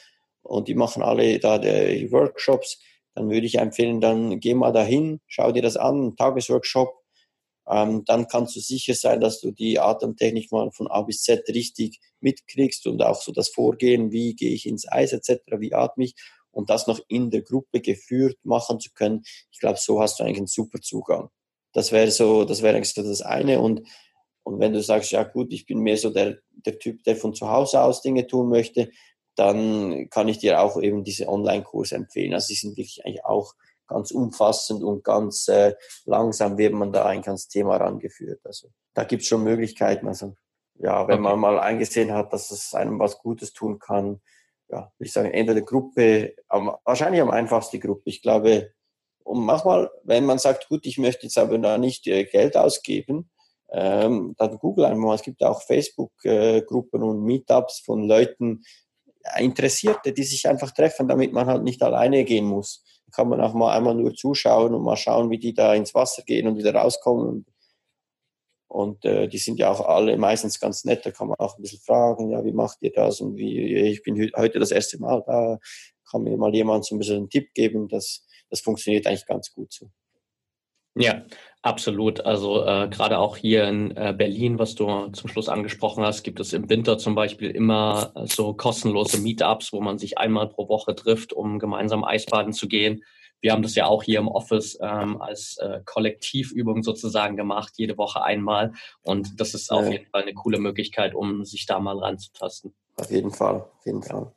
und 0.42 0.68
die 0.68 0.74
machen 0.74 1.02
alle 1.02 1.38
da 1.38 1.58
die 1.58 2.10
Workshops, 2.10 2.80
dann 3.14 3.30
würde 3.30 3.46
ich 3.46 3.58
empfehlen, 3.58 4.00
dann 4.00 4.40
geh 4.40 4.54
mal 4.54 4.72
dahin, 4.72 5.20
schau 5.26 5.52
dir 5.52 5.62
das 5.62 5.76
an, 5.76 6.08
ein 6.08 6.16
Tagesworkshop. 6.16 6.94
Ähm, 7.68 8.04
dann 8.06 8.26
kannst 8.26 8.56
du 8.56 8.60
sicher 8.60 8.94
sein, 8.94 9.20
dass 9.20 9.40
du 9.40 9.52
die 9.52 9.78
Atemtechnik 9.78 10.50
mal 10.50 10.72
von 10.72 10.88
A 10.88 11.02
bis 11.02 11.22
Z 11.22 11.48
richtig 11.48 12.00
mitkriegst 12.20 12.86
und 12.86 13.02
auch 13.02 13.20
so 13.20 13.30
das 13.30 13.50
Vorgehen, 13.50 14.10
wie 14.10 14.34
gehe 14.34 14.52
ich 14.52 14.66
ins 14.66 14.90
Eis 14.90 15.12
etc., 15.12 15.42
wie 15.58 15.72
atme 15.72 16.04
ich 16.04 16.14
und 16.50 16.70
das 16.70 16.86
noch 16.86 17.00
in 17.08 17.30
der 17.30 17.42
Gruppe 17.42 17.80
geführt 17.80 18.36
machen 18.42 18.80
zu 18.80 18.90
können. 18.92 19.22
Ich 19.52 19.60
glaube, 19.60 19.78
so 19.78 20.00
hast 20.00 20.18
du 20.18 20.24
eigentlich 20.24 20.38
einen 20.38 20.46
super 20.48 20.80
Zugang. 20.80 21.28
Das 21.72 21.92
wäre 21.92 22.10
so, 22.10 22.44
das 22.44 22.62
wäre 22.62 22.76
eigentlich 22.76 22.92
so 22.92 23.02
das 23.02 23.22
eine 23.22 23.60
und 23.60 23.82
und 24.44 24.60
wenn 24.60 24.72
du 24.72 24.82
sagst, 24.82 25.12
ja 25.12 25.22
gut, 25.22 25.52
ich 25.52 25.66
bin 25.66 25.80
mehr 25.80 25.96
so 25.96 26.10
der, 26.10 26.38
der 26.50 26.78
Typ, 26.78 27.04
der 27.04 27.16
von 27.16 27.34
zu 27.34 27.48
Hause 27.48 27.80
aus 27.80 28.02
Dinge 28.02 28.26
tun 28.26 28.48
möchte, 28.48 28.90
dann 29.34 30.08
kann 30.10 30.28
ich 30.28 30.38
dir 30.38 30.60
auch 30.60 30.80
eben 30.80 31.04
diese 31.04 31.28
Online-Kurse 31.28 31.94
empfehlen. 31.94 32.34
Also 32.34 32.48
die 32.48 32.54
sind 32.54 32.76
wirklich 32.76 33.04
eigentlich 33.04 33.24
auch 33.24 33.54
ganz 33.86 34.10
umfassend 34.10 34.82
und 34.82 35.04
ganz 35.04 35.48
äh, 35.48 35.74
langsam 36.04 36.58
wird 36.58 36.74
man 36.74 36.92
da 36.92 37.04
eigentlich 37.04 37.28
ans 37.28 37.48
Thema 37.48 37.76
rangeführt. 37.76 38.40
Also 38.44 38.68
da 38.94 39.04
gibt 39.04 39.22
es 39.22 39.28
schon 39.28 39.44
Möglichkeiten. 39.44 40.08
Also 40.08 40.34
ja, 40.78 41.06
wenn 41.06 41.20
okay. 41.20 41.22
man 41.22 41.38
mal 41.38 41.58
eingesehen 41.58 42.12
hat, 42.12 42.32
dass 42.32 42.50
es 42.50 42.74
einem 42.74 42.98
was 42.98 43.18
Gutes 43.18 43.52
tun 43.52 43.78
kann, 43.78 44.20
ja, 44.68 44.90
würde 44.96 45.06
ich 45.06 45.12
sagen, 45.12 45.30
entweder 45.30 45.60
Gruppe, 45.62 46.34
am, 46.48 46.74
wahrscheinlich 46.84 47.20
am 47.20 47.30
einfachsten 47.30 47.76
die 47.76 47.80
Gruppe. 47.80 48.02
Ich 48.06 48.22
glaube, 48.22 48.72
und 49.24 49.44
manchmal, 49.44 49.90
wenn 50.02 50.24
man 50.24 50.38
sagt, 50.38 50.68
gut, 50.68 50.86
ich 50.86 50.98
möchte 50.98 51.26
jetzt 51.26 51.38
aber 51.38 51.58
da 51.58 51.78
nicht 51.78 52.06
äh, 52.06 52.24
Geld 52.24 52.56
ausgeben, 52.56 53.30
ähm, 53.72 54.34
dann 54.36 54.58
google 54.58 54.84
einfach 54.84 54.98
mal. 54.98 55.14
Es 55.14 55.22
gibt 55.22 55.42
auch 55.42 55.62
Facebook-Gruppen 55.62 57.02
und 57.02 57.24
Meetups 57.24 57.80
von 57.80 58.06
Leuten, 58.06 58.62
Interessierte, 59.38 60.12
die 60.12 60.24
sich 60.24 60.48
einfach 60.48 60.72
treffen, 60.72 61.08
damit 61.08 61.32
man 61.32 61.46
halt 61.46 61.62
nicht 61.62 61.82
alleine 61.82 62.24
gehen 62.24 62.44
muss. 62.44 62.84
Kann 63.12 63.28
man 63.28 63.40
auch 63.40 63.54
mal 63.54 63.76
einmal 63.76 63.94
nur 63.94 64.14
zuschauen 64.14 64.74
und 64.74 64.82
mal 64.82 64.96
schauen, 64.96 65.30
wie 65.30 65.38
die 65.38 65.54
da 65.54 65.74
ins 65.74 65.94
Wasser 65.94 66.22
gehen 66.22 66.46
und 66.48 66.58
wieder 66.58 66.74
rauskommen. 66.74 67.28
Und, 67.28 67.46
und 68.68 69.04
äh, 69.04 69.28
die 69.28 69.38
sind 69.38 69.58
ja 69.58 69.70
auch 69.70 69.80
alle 69.80 70.16
meistens 70.18 70.58
ganz 70.60 70.84
nett. 70.84 71.06
Da 71.06 71.10
kann 71.12 71.28
man 71.28 71.38
auch 71.38 71.56
ein 71.56 71.62
bisschen 71.62 71.80
fragen, 71.80 72.30
ja, 72.30 72.44
wie 72.44 72.52
macht 72.52 72.78
ihr 72.80 72.92
das? 72.92 73.20
Und 73.20 73.36
wie, 73.36 73.74
ich 73.74 74.02
bin 74.02 74.16
heute 74.36 74.58
das 74.58 74.72
erste 74.72 74.98
Mal 74.98 75.22
da, 75.26 75.58
kann 76.10 76.24
mir 76.24 76.36
mal 76.36 76.54
jemand 76.54 76.84
so 76.84 76.94
ein 76.94 76.98
bisschen 76.98 77.16
einen 77.18 77.30
Tipp 77.30 77.54
geben. 77.54 77.88
Das, 77.88 78.26
das 78.50 78.60
funktioniert 78.60 79.06
eigentlich 79.06 79.26
ganz 79.26 79.52
gut 79.52 79.72
so. 79.72 79.90
Ja, 80.94 81.22
absolut. 81.62 82.20
Also 82.20 82.64
äh, 82.64 82.88
gerade 82.88 83.18
auch 83.18 83.36
hier 83.36 83.64
in 83.68 83.96
äh, 83.96 84.14
Berlin, 84.16 84.58
was 84.58 84.74
du 84.74 85.08
zum 85.08 85.28
Schluss 85.28 85.48
angesprochen 85.48 86.04
hast, 86.04 86.22
gibt 86.22 86.40
es 86.40 86.52
im 86.52 86.68
Winter 86.68 86.98
zum 86.98 87.14
Beispiel 87.14 87.50
immer 87.50 88.12
äh, 88.14 88.26
so 88.26 88.52
kostenlose 88.54 89.20
Meetups, 89.20 89.72
wo 89.72 89.80
man 89.80 89.98
sich 89.98 90.18
einmal 90.18 90.48
pro 90.48 90.68
Woche 90.68 90.94
trifft, 90.94 91.32
um 91.32 91.58
gemeinsam 91.58 92.04
Eisbaden 92.04 92.52
zu 92.52 92.68
gehen. 92.68 93.02
Wir 93.40 93.52
haben 93.52 93.62
das 93.62 93.74
ja 93.74 93.86
auch 93.86 94.04
hier 94.04 94.20
im 94.20 94.28
Office 94.28 94.78
ähm, 94.80 95.20
als 95.20 95.56
äh, 95.58 95.80
Kollektivübung 95.84 96.84
sozusagen 96.84 97.36
gemacht, 97.36 97.72
jede 97.76 97.98
Woche 97.98 98.22
einmal. 98.22 98.72
Und 99.02 99.40
das 99.40 99.54
ist 99.54 99.72
auf 99.72 99.90
jeden 99.90 100.06
Fall 100.06 100.22
eine 100.22 100.32
coole 100.32 100.60
Möglichkeit, 100.60 101.12
um 101.12 101.44
sich 101.44 101.66
da 101.66 101.80
mal 101.80 101.98
ranzutasten. 101.98 102.72
Auf 102.96 103.10
jeden 103.10 103.32
Fall, 103.32 103.56
auf 103.56 103.84
jeden 103.84 104.02
Fall 104.02 104.32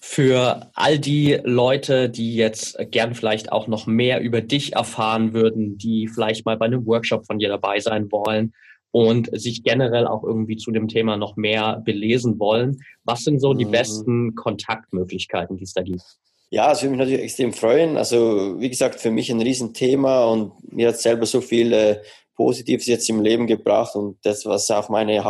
für 0.00 0.70
all 0.74 0.98
die 0.98 1.40
Leute, 1.44 2.10
die 2.10 2.36
jetzt 2.36 2.76
gern 2.90 3.14
vielleicht 3.14 3.50
auch 3.50 3.66
noch 3.66 3.86
mehr 3.86 4.20
über 4.20 4.42
dich 4.42 4.74
erfahren 4.74 5.32
würden, 5.32 5.78
die 5.78 6.08
vielleicht 6.08 6.44
mal 6.44 6.56
bei 6.56 6.66
einem 6.66 6.86
Workshop 6.86 7.26
von 7.26 7.38
dir 7.38 7.48
dabei 7.48 7.80
sein 7.80 8.12
wollen 8.12 8.52
und 8.90 9.28
sich 9.32 9.64
generell 9.64 10.06
auch 10.06 10.22
irgendwie 10.22 10.56
zu 10.56 10.70
dem 10.70 10.88
Thema 10.88 11.16
noch 11.16 11.36
mehr 11.36 11.82
belesen 11.84 12.38
wollen. 12.38 12.80
Was 13.02 13.24
sind 13.24 13.40
so 13.40 13.54
die 13.54 13.64
mhm. 13.64 13.70
besten 13.70 14.34
Kontaktmöglichkeiten, 14.34 15.56
die 15.56 15.64
es 15.64 15.72
da 15.72 15.82
gibt? 15.82 16.02
Ja, 16.50 16.70
es 16.70 16.82
würde 16.82 16.90
mich 16.90 16.98
natürlich 16.98 17.24
extrem 17.24 17.52
freuen. 17.52 17.96
Also, 17.96 18.60
wie 18.60 18.70
gesagt, 18.70 19.00
für 19.00 19.10
mich 19.10 19.30
ein 19.30 19.40
Riesenthema 19.40 20.26
und 20.26 20.52
mir 20.72 20.88
hat 20.88 20.98
selber 20.98 21.26
so 21.26 21.40
viel 21.40 21.72
äh, 21.72 21.96
Positives 22.36 22.86
jetzt 22.86 23.08
im 23.08 23.20
Leben 23.20 23.46
gebracht 23.46 23.96
und 23.96 24.18
das, 24.22 24.46
was 24.46 24.70
auch 24.70 24.88
meine 24.88 25.24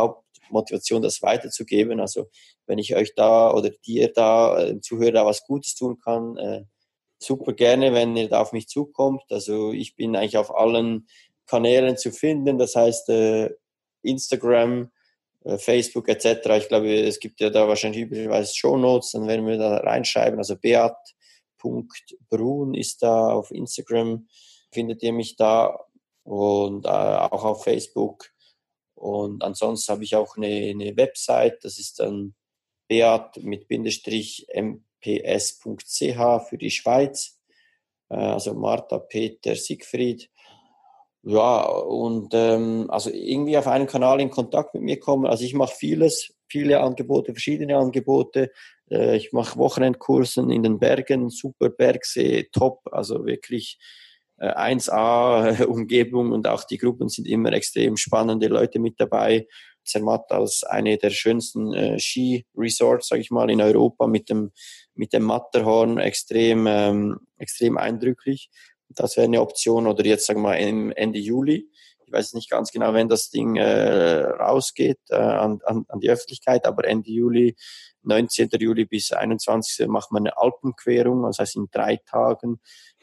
Hauptmotivation, 0.55 1.01
das 1.01 1.21
weiterzugeben. 1.21 1.99
Also, 1.99 2.29
wenn 2.65 2.79
ich 2.79 2.95
euch 2.95 3.13
da 3.15 3.53
oder 3.53 3.69
dir 3.85 4.11
da, 4.13 4.59
äh, 4.59 4.79
Zuhörer, 4.81 5.25
was 5.25 5.45
Gutes 5.45 5.75
tun 5.75 5.99
kann, 5.99 6.37
äh, 6.37 6.63
super 7.19 7.53
gerne, 7.53 7.93
wenn 7.93 8.15
ihr 8.17 8.29
da 8.29 8.41
auf 8.41 8.51
mich 8.53 8.67
zukommt. 8.67 9.23
Also 9.29 9.71
ich 9.71 9.95
bin 9.95 10.15
eigentlich 10.15 10.37
auf 10.37 10.55
allen 10.55 11.07
Kanälen 11.47 11.97
zu 11.97 12.11
finden, 12.11 12.57
das 12.57 12.75
heißt 12.75 13.09
äh, 13.09 13.49
Instagram, 14.01 14.91
äh, 15.43 15.57
Facebook 15.57 16.07
etc. 16.09 16.25
Ich 16.57 16.67
glaube, 16.67 16.93
es 16.93 17.19
gibt 17.19 17.39
ja 17.41 17.49
da 17.49 17.67
wahrscheinlich 17.67 18.03
üblicherweise 18.03 18.53
Show 18.55 18.77
Notes, 18.77 19.11
dann 19.11 19.27
werden 19.27 19.45
wir 19.47 19.57
da 19.57 19.77
reinschreiben. 19.77 20.37
Also 20.39 20.55
beat.brun 20.57 21.03
ist 22.73 23.03
da 23.03 23.29
auf 23.29 23.51
Instagram, 23.51 24.27
findet 24.71 25.03
ihr 25.03 25.13
mich 25.13 25.35
da 25.35 25.79
und 26.23 26.85
äh, 26.85 26.89
auch 26.89 27.43
auf 27.43 27.63
Facebook. 27.63 28.31
Und 28.95 29.43
ansonsten 29.43 29.91
habe 29.91 30.03
ich 30.03 30.15
auch 30.15 30.37
eine, 30.37 30.47
eine 30.47 30.97
Website, 30.97 31.63
das 31.63 31.77
ist 31.77 31.99
dann 31.99 32.33
beat 32.87 33.37
mit 33.43 33.67
Bindestrich 33.67 34.47
mps.ch 34.53 36.47
für 36.49 36.57
die 36.57 36.71
Schweiz. 36.71 37.39
Äh, 38.09 38.15
also 38.15 38.53
Martha, 38.53 38.99
Peter, 38.99 39.55
Siegfried. 39.55 40.29
Ja, 41.23 41.65
und 41.65 42.33
ähm, 42.33 42.85
also 42.89 43.09
irgendwie 43.09 43.57
auf 43.57 43.67
einem 43.67 43.87
Kanal 43.87 44.21
in 44.21 44.29
Kontakt 44.29 44.75
mit 44.75 44.83
mir 44.83 44.99
kommen. 44.99 45.25
Also 45.25 45.43
ich 45.43 45.55
mache 45.55 45.73
vieles, 45.75 46.35
viele 46.47 46.81
Angebote, 46.81 47.33
verschiedene 47.33 47.77
Angebote. 47.77 48.51
Äh, 48.91 49.17
ich 49.17 49.33
mache 49.33 49.57
Wochenendkursen 49.57 50.51
in 50.51 50.61
den 50.61 50.77
Bergen, 50.77 51.29
super 51.29 51.69
Bergsee, 51.69 52.49
top, 52.51 52.81
also 52.91 53.25
wirklich 53.25 53.79
äh, 54.37 54.49
1A 54.49 55.65
Umgebung 55.65 56.31
und 56.31 56.47
auch 56.47 56.63
die 56.63 56.77
Gruppen 56.77 57.09
sind 57.09 57.27
immer 57.27 57.53
extrem 57.53 57.97
spannende 57.97 58.47
Leute 58.47 58.79
mit 58.79 58.99
dabei. 58.99 59.47
Zermatt 59.83 60.31
als 60.31 60.63
eine 60.63 60.97
der 60.97 61.11
schönsten 61.11 61.73
äh, 61.73 61.99
Ski-Resorts, 61.99 63.07
sage 63.07 63.21
ich 63.21 63.31
mal, 63.31 63.49
in 63.49 63.61
Europa 63.61 64.07
mit 64.07 64.29
dem, 64.29 64.51
mit 64.95 65.13
dem 65.13 65.23
Matterhorn 65.23 65.99
extrem, 65.99 66.65
ähm, 66.67 67.19
extrem 67.37 67.77
eindrücklich. 67.77 68.49
Das 68.89 69.15
wäre 69.15 69.25
eine 69.25 69.41
Option 69.41 69.87
oder 69.87 70.03
jetzt 70.05 70.25
sagen 70.25 70.41
wir 70.41 70.49
mal 70.49 70.91
Ende 70.95 71.19
Juli. 71.19 71.69
Ich 72.05 72.11
weiß 72.11 72.33
nicht 72.33 72.49
ganz 72.49 72.71
genau, 72.71 72.93
wenn 72.93 73.09
das 73.09 73.29
Ding 73.29 73.55
äh, 73.55 74.21
rausgeht 74.21 74.99
äh, 75.09 75.15
an, 75.15 75.59
an, 75.65 75.85
an 75.87 75.99
die 75.99 76.09
Öffentlichkeit, 76.09 76.65
aber 76.65 76.85
Ende 76.85 77.09
Juli, 77.09 77.55
19. 78.03 78.49
Juli 78.59 78.85
bis 78.85 79.11
21. 79.11 79.87
macht 79.87 80.11
man 80.11 80.23
eine 80.23 80.37
Alpenquerung. 80.37 81.23
Das 81.23 81.39
heißt, 81.39 81.55
in 81.55 81.67
drei 81.71 81.97
Tagen 81.97 82.59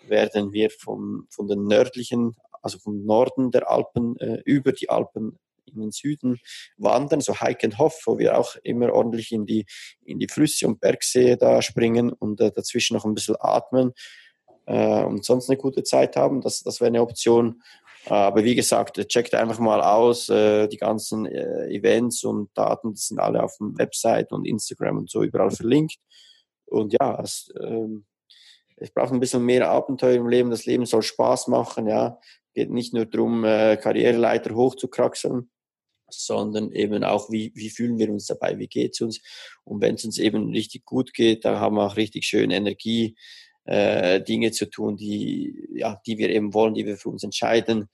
werden 0.07 0.53
wir 0.53 0.71
vom, 0.71 1.27
von 1.31 1.49
den 1.49 1.67
nördlichen, 1.67 2.37
also 2.63 2.79
vom 2.79 3.05
Norden 3.05 3.51
der 3.51 3.69
Alpen 3.69 4.17
äh, 4.19 4.41
über 4.45 4.73
die 4.73 4.89
Alpen 4.89 5.39
in 5.67 5.81
den 5.81 5.91
Süden 5.91 6.39
wandern, 6.77 7.21
so 7.21 7.41
Hike 7.41 7.65
and 7.65 7.79
Hoff, 7.79 8.03
wo 8.07 8.19
wir 8.19 8.39
auch 8.39 8.57
immer 8.63 8.93
ordentlich 8.93 9.33
in 9.33 9.47
die, 9.47 9.67
in 10.05 10.19
die 10.19 10.29
Flüsse 10.29 10.67
und 10.67 10.81
Bergsee 10.81 11.37
da 11.37 11.63
springen 11.63 12.13
und 12.13 12.41
äh, 12.41 12.53
dazwischen 12.53 12.95
noch 12.95 13.05
ein 13.05 13.15
bisschen 13.15 13.37
atmen 13.39 13.93
äh, 14.67 15.03
und 15.03 15.25
sonst 15.25 15.49
eine 15.49 15.57
gute 15.57 15.83
Zeit 15.83 16.17
haben. 16.17 16.41
Das, 16.41 16.63
das 16.63 16.81
wäre 16.81 16.89
eine 16.89 17.03
Option. 17.03 17.63
Aber 18.07 18.43
wie 18.43 18.55
gesagt, 18.55 18.97
checkt 19.09 19.35
einfach 19.35 19.61
mal 19.61 19.81
aus, 19.81 20.29
äh, 20.29 20.67
die 20.69 20.77
ganzen 20.77 21.27
äh, 21.27 21.69
Events 21.69 22.25
und 22.25 22.51
Daten, 22.55 22.95
die 22.95 23.01
sind 23.01 23.21
alle 23.21 23.43
auf 23.43 23.57
dem 23.59 23.79
Website 23.79 24.33
und 24.33 24.47
Instagram 24.47 24.99
und 24.99 25.11
so 25.11 25.23
überall 25.23 25.51
verlinkt. 25.51 25.99
Und 26.67 26.93
ja, 26.93 27.21
es, 27.23 27.53
ähm, 27.61 28.07
es 28.77 28.91
braucht 28.91 29.13
ein 29.13 29.21
bisschen 29.21 29.45
mehr 29.45 29.71
Abenteuer 29.71 30.17
im 30.17 30.29
Leben. 30.29 30.51
Das 30.51 30.67
Leben 30.67 30.87
soll 30.87 31.03
Spaß 31.03 31.49
machen, 31.49 31.87
ja. 31.87 32.19
Geht 32.55 32.71
nicht 32.71 32.93
nur 32.93 33.07
darum, 33.07 33.45
äh, 33.45 33.77
Karriereleiter 33.77 34.55
hochzukraxeln, 34.55 35.51
sondern 36.11 36.73
eben 36.73 37.05
auch, 37.05 37.31
wie, 37.31 37.53
wie 37.55 37.71
fühlen 37.71 37.99
wir 37.99 38.11
uns 38.11 38.27
dabei, 38.27 38.59
wie 38.59 38.69
geht 38.69 38.95
es 38.95 39.01
uns. 39.01 39.21
Und 39.65 39.81
wenn 39.81 39.95
es 39.95 40.05
uns 40.05 40.19
eben 40.19 40.51
richtig 40.51 40.85
gut 40.85 41.15
geht, 41.15 41.45
dann 41.45 41.61
haben 41.61 41.77
wir 41.77 41.87
auch 41.87 41.97
richtig 41.97 42.25
schön 42.25 42.51
Energie, 42.51 43.17
äh, 43.65 44.21
Dinge 44.21 44.51
zu 44.53 44.67
tun, 44.67 44.97
die, 44.97 45.69
ja, 45.75 46.01
die 46.07 46.19
wir 46.19 46.31
eben 46.31 46.55
wollen, 46.55 46.75
die 46.75 46.87
wir 46.87 46.97
für 46.97 47.09
uns 47.09 47.23
entscheiden. 47.23 47.89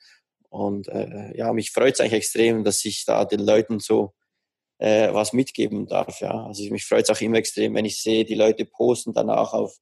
Und 0.49 0.89
äh, 0.89 1.37
ja, 1.37 1.53
mich 1.53 1.71
freut 1.71 1.95
es 1.95 2.01
eigentlich 2.01 2.15
extrem, 2.15 2.65
dass 2.65 2.85
ich 2.85 3.05
da 3.05 3.25
den 3.25 3.41
Leuten 3.41 3.81
so 3.81 4.15
äh, 4.79 5.13
was 5.13 5.33
mitgeben 5.33 5.87
darf. 5.87 6.21
Ja. 6.21 6.47
Also 6.47 6.65
mich 6.71 6.87
freut 6.87 7.05
es 7.05 7.11
auch 7.11 7.21
immer 7.21 7.37
extrem, 7.37 7.75
wenn 7.75 7.85
ich 7.85 8.01
sehe, 8.01 8.25
die 8.25 8.35
Leute 8.35 8.65
posten 8.65 9.13
danach 9.13 9.53
auf 9.53 9.77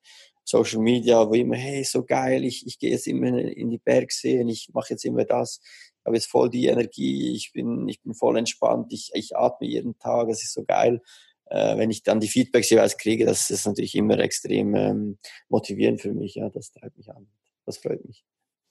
Social 0.44 0.80
Media, 0.80 1.28
wo 1.28 1.34
immer, 1.34 1.56
hey, 1.56 1.84
so 1.84 2.04
geil, 2.04 2.44
ich, 2.44 2.66
ich 2.66 2.78
gehe 2.78 2.90
jetzt 2.90 3.06
immer 3.06 3.36
in 3.38 3.70
die 3.70 3.78
Bergsee 3.78 4.40
und 4.40 4.48
ich 4.48 4.70
mache 4.72 4.90
jetzt 4.90 5.04
immer 5.04 5.24
das 5.24 5.60
habe 6.06 6.16
jetzt 6.16 6.30
voll 6.30 6.48
die 6.48 6.66
Energie, 6.66 7.34
ich 7.34 7.52
bin, 7.52 7.88
ich 7.88 8.00
bin 8.00 8.14
voll 8.14 8.38
entspannt, 8.38 8.92
ich, 8.92 9.10
ich 9.14 9.36
atme 9.36 9.66
jeden 9.66 9.98
Tag, 9.98 10.28
es 10.28 10.42
ist 10.42 10.54
so 10.54 10.64
geil. 10.64 11.02
Äh, 11.46 11.76
wenn 11.76 11.90
ich 11.90 12.02
dann 12.02 12.20
die 12.20 12.28
Feedbacks 12.28 12.70
jeweils 12.70 12.96
kriege, 12.98 13.24
das 13.24 13.50
ist 13.50 13.66
natürlich 13.66 13.94
immer 13.94 14.18
extrem 14.18 14.74
ähm, 14.74 15.18
motivierend 15.48 16.00
für 16.00 16.12
mich. 16.12 16.34
Ja, 16.34 16.50
das 16.50 16.72
treibt 16.72 16.96
mich 16.96 17.10
an. 17.10 17.26
Das 17.64 17.78
freut 17.78 18.04
mich. 18.04 18.24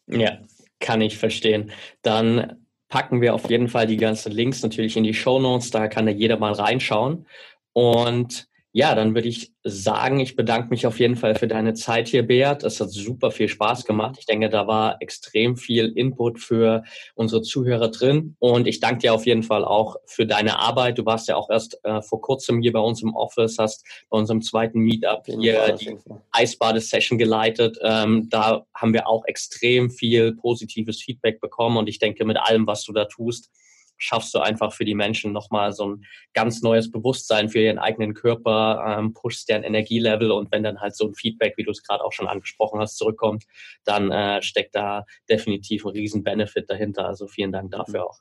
Ja, 0.07 0.39
kann 0.79 1.01
ich 1.01 1.17
verstehen. 1.17 1.71
Dann 2.01 2.65
packen 2.89 3.21
wir 3.21 3.33
auf 3.33 3.49
jeden 3.49 3.67
Fall 3.67 3.87
die 3.87 3.97
ganzen 3.97 4.31
Links 4.31 4.61
natürlich 4.61 4.97
in 4.97 5.03
die 5.03 5.13
Show 5.13 5.39
Notes. 5.39 5.71
Da 5.71 5.87
kann 5.87 6.05
da 6.05 6.11
jeder 6.11 6.37
mal 6.37 6.53
reinschauen. 6.53 7.25
Und 7.73 8.47
Ja, 8.77 8.93
dann 8.93 9.15
würde 9.15 9.29
ich 9.29 9.53
sagen, 9.63 10.19
ich 10.19 10.35
bedanke 10.35 10.67
mich 10.67 10.85
auf 10.85 10.99
jeden 10.99 11.15
Fall 11.15 11.35
für 11.35 11.47
deine 11.47 11.75
Zeit 11.75 12.09
hier, 12.09 12.23
Beat. 12.23 12.61
Es 12.65 12.81
hat 12.81 12.89
super 12.89 13.31
viel 13.31 13.47
Spaß 13.47 13.85
gemacht. 13.85 14.17
Ich 14.19 14.25
denke, 14.25 14.49
da 14.49 14.67
war 14.67 14.97
extrem 14.99 15.55
viel 15.55 15.93
Input 15.95 16.41
für 16.41 16.83
unsere 17.13 17.41
Zuhörer 17.41 17.87
drin. 17.87 18.35
Und 18.37 18.67
ich 18.67 18.81
danke 18.81 18.99
dir 18.99 19.13
auf 19.13 19.25
jeden 19.25 19.43
Fall 19.43 19.63
auch 19.63 19.95
für 20.07 20.25
deine 20.25 20.59
Arbeit. 20.59 20.97
Du 20.97 21.05
warst 21.05 21.29
ja 21.29 21.37
auch 21.37 21.49
erst 21.49 21.79
äh, 21.85 22.01
vor 22.01 22.19
kurzem 22.19 22.61
hier 22.61 22.73
bei 22.73 22.81
uns 22.81 23.01
im 23.01 23.15
Office, 23.15 23.57
hast 23.59 23.85
bei 24.09 24.17
unserem 24.17 24.41
zweiten 24.41 24.79
Meetup 24.79 25.25
hier 25.25 25.77
die 25.79 25.95
Eisbade-Session 26.33 27.17
geleitet. 27.17 27.77
Ähm, 27.81 28.27
da 28.29 28.65
haben 28.73 28.91
wir 28.91 29.07
auch 29.07 29.23
extrem 29.25 29.89
viel 29.89 30.35
positives 30.35 31.01
Feedback 31.01 31.39
bekommen. 31.39 31.77
Und 31.77 31.87
ich 31.87 31.99
denke, 31.99 32.25
mit 32.25 32.35
allem, 32.35 32.67
was 32.67 32.83
du 32.83 32.91
da 32.91 33.05
tust, 33.05 33.49
schaffst 33.97 34.33
du 34.33 34.39
einfach 34.39 34.73
für 34.73 34.85
die 34.85 34.95
Menschen 34.95 35.31
nochmal 35.31 35.73
so 35.73 35.87
ein 35.87 36.05
ganz 36.33 36.61
neues 36.61 36.91
Bewusstsein 36.91 37.49
für 37.49 37.59
ihren 37.59 37.79
eigenen 37.79 38.13
Körper, 38.13 38.97
ähm, 38.99 39.13
pushst 39.13 39.49
deren 39.49 39.63
Energielevel 39.63 40.31
und 40.31 40.51
wenn 40.51 40.63
dann 40.63 40.81
halt 40.81 40.95
so 40.95 41.07
ein 41.07 41.15
Feedback, 41.15 41.53
wie 41.57 41.63
du 41.63 41.71
es 41.71 41.83
gerade 41.83 42.03
auch 42.03 42.13
schon 42.13 42.27
angesprochen 42.27 42.79
hast, 42.79 42.97
zurückkommt, 42.97 43.45
dann 43.83 44.11
äh, 44.11 44.41
steckt 44.41 44.75
da 44.75 45.05
definitiv 45.29 45.85
ein 45.85 45.91
riesen 45.91 46.23
Benefit 46.23 46.69
dahinter. 46.69 47.07
Also 47.07 47.27
vielen 47.27 47.51
Dank 47.51 47.71
dafür 47.71 48.05
auch. 48.05 48.19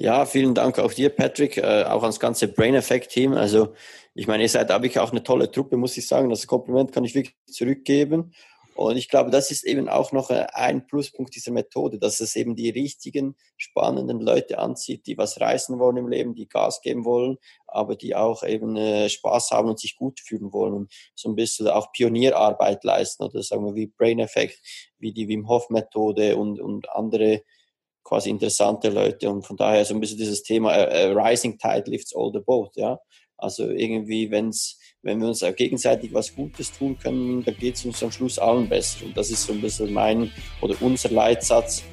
Ja, 0.00 0.26
vielen 0.26 0.54
Dank 0.54 0.78
auch 0.78 0.92
dir, 0.92 1.10
Patrick, 1.10 1.56
äh, 1.56 1.82
auch 1.82 2.02
ans 2.02 2.20
ganze 2.20 2.46
Brain 2.46 2.76
Effect 2.76 3.10
Team. 3.10 3.32
Also 3.32 3.74
ich 4.14 4.28
meine, 4.28 4.44
ihr 4.44 4.48
seid 4.48 4.68
wirklich 4.68 5.00
auch 5.00 5.10
eine 5.10 5.24
tolle 5.24 5.50
Truppe, 5.50 5.76
muss 5.76 5.96
ich 5.96 6.06
sagen. 6.06 6.30
Das 6.30 6.46
Kompliment 6.46 6.92
kann 6.92 7.04
ich 7.04 7.16
wirklich 7.16 7.36
zurückgeben. 7.46 8.32
Und 8.78 8.96
ich 8.96 9.08
glaube, 9.08 9.30
das 9.30 9.50
ist 9.50 9.64
eben 9.64 9.88
auch 9.88 10.12
noch 10.12 10.30
äh, 10.30 10.46
ein 10.52 10.86
Pluspunkt 10.86 11.34
dieser 11.34 11.50
Methode, 11.50 11.98
dass 11.98 12.20
es 12.20 12.36
eben 12.36 12.54
die 12.54 12.70
richtigen, 12.70 13.34
spannenden 13.56 14.20
Leute 14.20 14.60
anzieht, 14.60 15.08
die 15.08 15.18
was 15.18 15.40
reißen 15.40 15.80
wollen 15.80 15.96
im 15.96 16.06
Leben, 16.06 16.36
die 16.36 16.48
Gas 16.48 16.80
geben 16.80 17.04
wollen, 17.04 17.38
aber 17.66 17.96
die 17.96 18.14
auch 18.14 18.44
eben 18.44 18.76
äh, 18.76 19.08
Spaß 19.08 19.50
haben 19.50 19.68
und 19.68 19.80
sich 19.80 19.96
gut 19.96 20.20
fühlen 20.20 20.52
wollen 20.52 20.74
und 20.74 20.92
so 21.16 21.28
ein 21.28 21.34
bisschen 21.34 21.66
auch 21.66 21.90
Pionierarbeit 21.90 22.84
leisten 22.84 23.24
oder 23.24 23.42
sagen 23.42 23.66
wir 23.66 23.74
wie 23.74 23.88
Brain 23.88 24.20
Effect, 24.20 24.60
wie 25.00 25.12
die 25.12 25.26
Wim 25.26 25.48
Hof 25.48 25.70
Methode 25.70 26.36
und, 26.36 26.60
und 26.60 26.88
andere 26.90 27.42
quasi 28.04 28.30
interessante 28.30 28.90
Leute. 28.90 29.28
Und 29.28 29.44
von 29.44 29.56
daher 29.56 29.84
so 29.84 29.94
ein 29.94 30.00
bisschen 30.00 30.18
dieses 30.18 30.44
Thema 30.44 30.70
uh, 30.70 31.10
uh, 31.10 31.18
Rising 31.18 31.58
Tide 31.58 31.90
lifts 31.90 32.14
all 32.14 32.30
the 32.32 32.38
boat, 32.38 32.76
ja. 32.76 33.00
Also 33.38 33.68
irgendwie, 33.68 34.30
wenn's, 34.30 34.78
wenn 35.02 35.20
wir 35.20 35.28
uns 35.28 35.44
gegenseitig 35.56 36.12
was 36.12 36.34
Gutes 36.34 36.72
tun 36.72 36.98
können, 36.98 37.44
dann 37.44 37.56
geht 37.56 37.76
es 37.76 37.84
uns 37.84 38.02
am 38.02 38.10
Schluss 38.10 38.38
allen 38.38 38.68
besser. 38.68 39.06
Und 39.06 39.16
das 39.16 39.30
ist 39.30 39.44
so 39.44 39.52
ein 39.52 39.60
bisschen 39.60 39.92
mein 39.92 40.30
oder 40.60 40.74
unser 40.80 41.10
Leitsatz. 41.10 41.84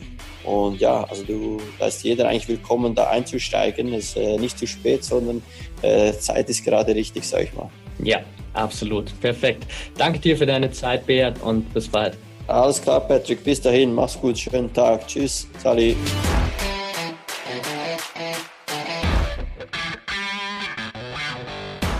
Und 0.44 0.80
ja, 0.80 1.04
also 1.04 1.24
du, 1.24 1.62
da 1.80 1.88
ist 1.88 2.04
jeder 2.04 2.28
eigentlich 2.28 2.48
willkommen, 2.48 2.94
da 2.94 3.10
einzusteigen. 3.10 3.94
Es 3.94 4.10
ist 4.10 4.18
äh, 4.18 4.38
nicht 4.38 4.58
zu 4.58 4.68
spät, 4.68 5.04
sondern 5.04 5.41
äh, 5.82 6.13
Zeit 6.13 6.50
ist 6.50 6.63
gerade 6.63 6.94
richtig, 6.94 7.24
sag 7.24 7.44
ich 7.44 7.54
mal. 7.54 7.70
Ja, 8.04 8.20
absolut. 8.54 9.20
Perfekt. 9.22 9.65
Danke 9.98 10.20
dir 10.20 10.38
für 10.38 10.46
deine 10.46 10.72
Zeit, 10.72 11.06
Beat, 11.06 11.41
und 11.41 11.74
bis 11.74 11.88
bald. 11.88 12.18
Alles 12.48 12.82
klar, 12.82 13.02
Patrick. 13.02 13.44
Bis 13.44 13.60
dahin. 13.62 13.94
Mach's 13.94 14.20
gut. 14.20 14.38
Schönen 14.38 14.72
Tag. 14.72 15.08
Tschüss. 15.08 15.48
Sali. 15.63 15.96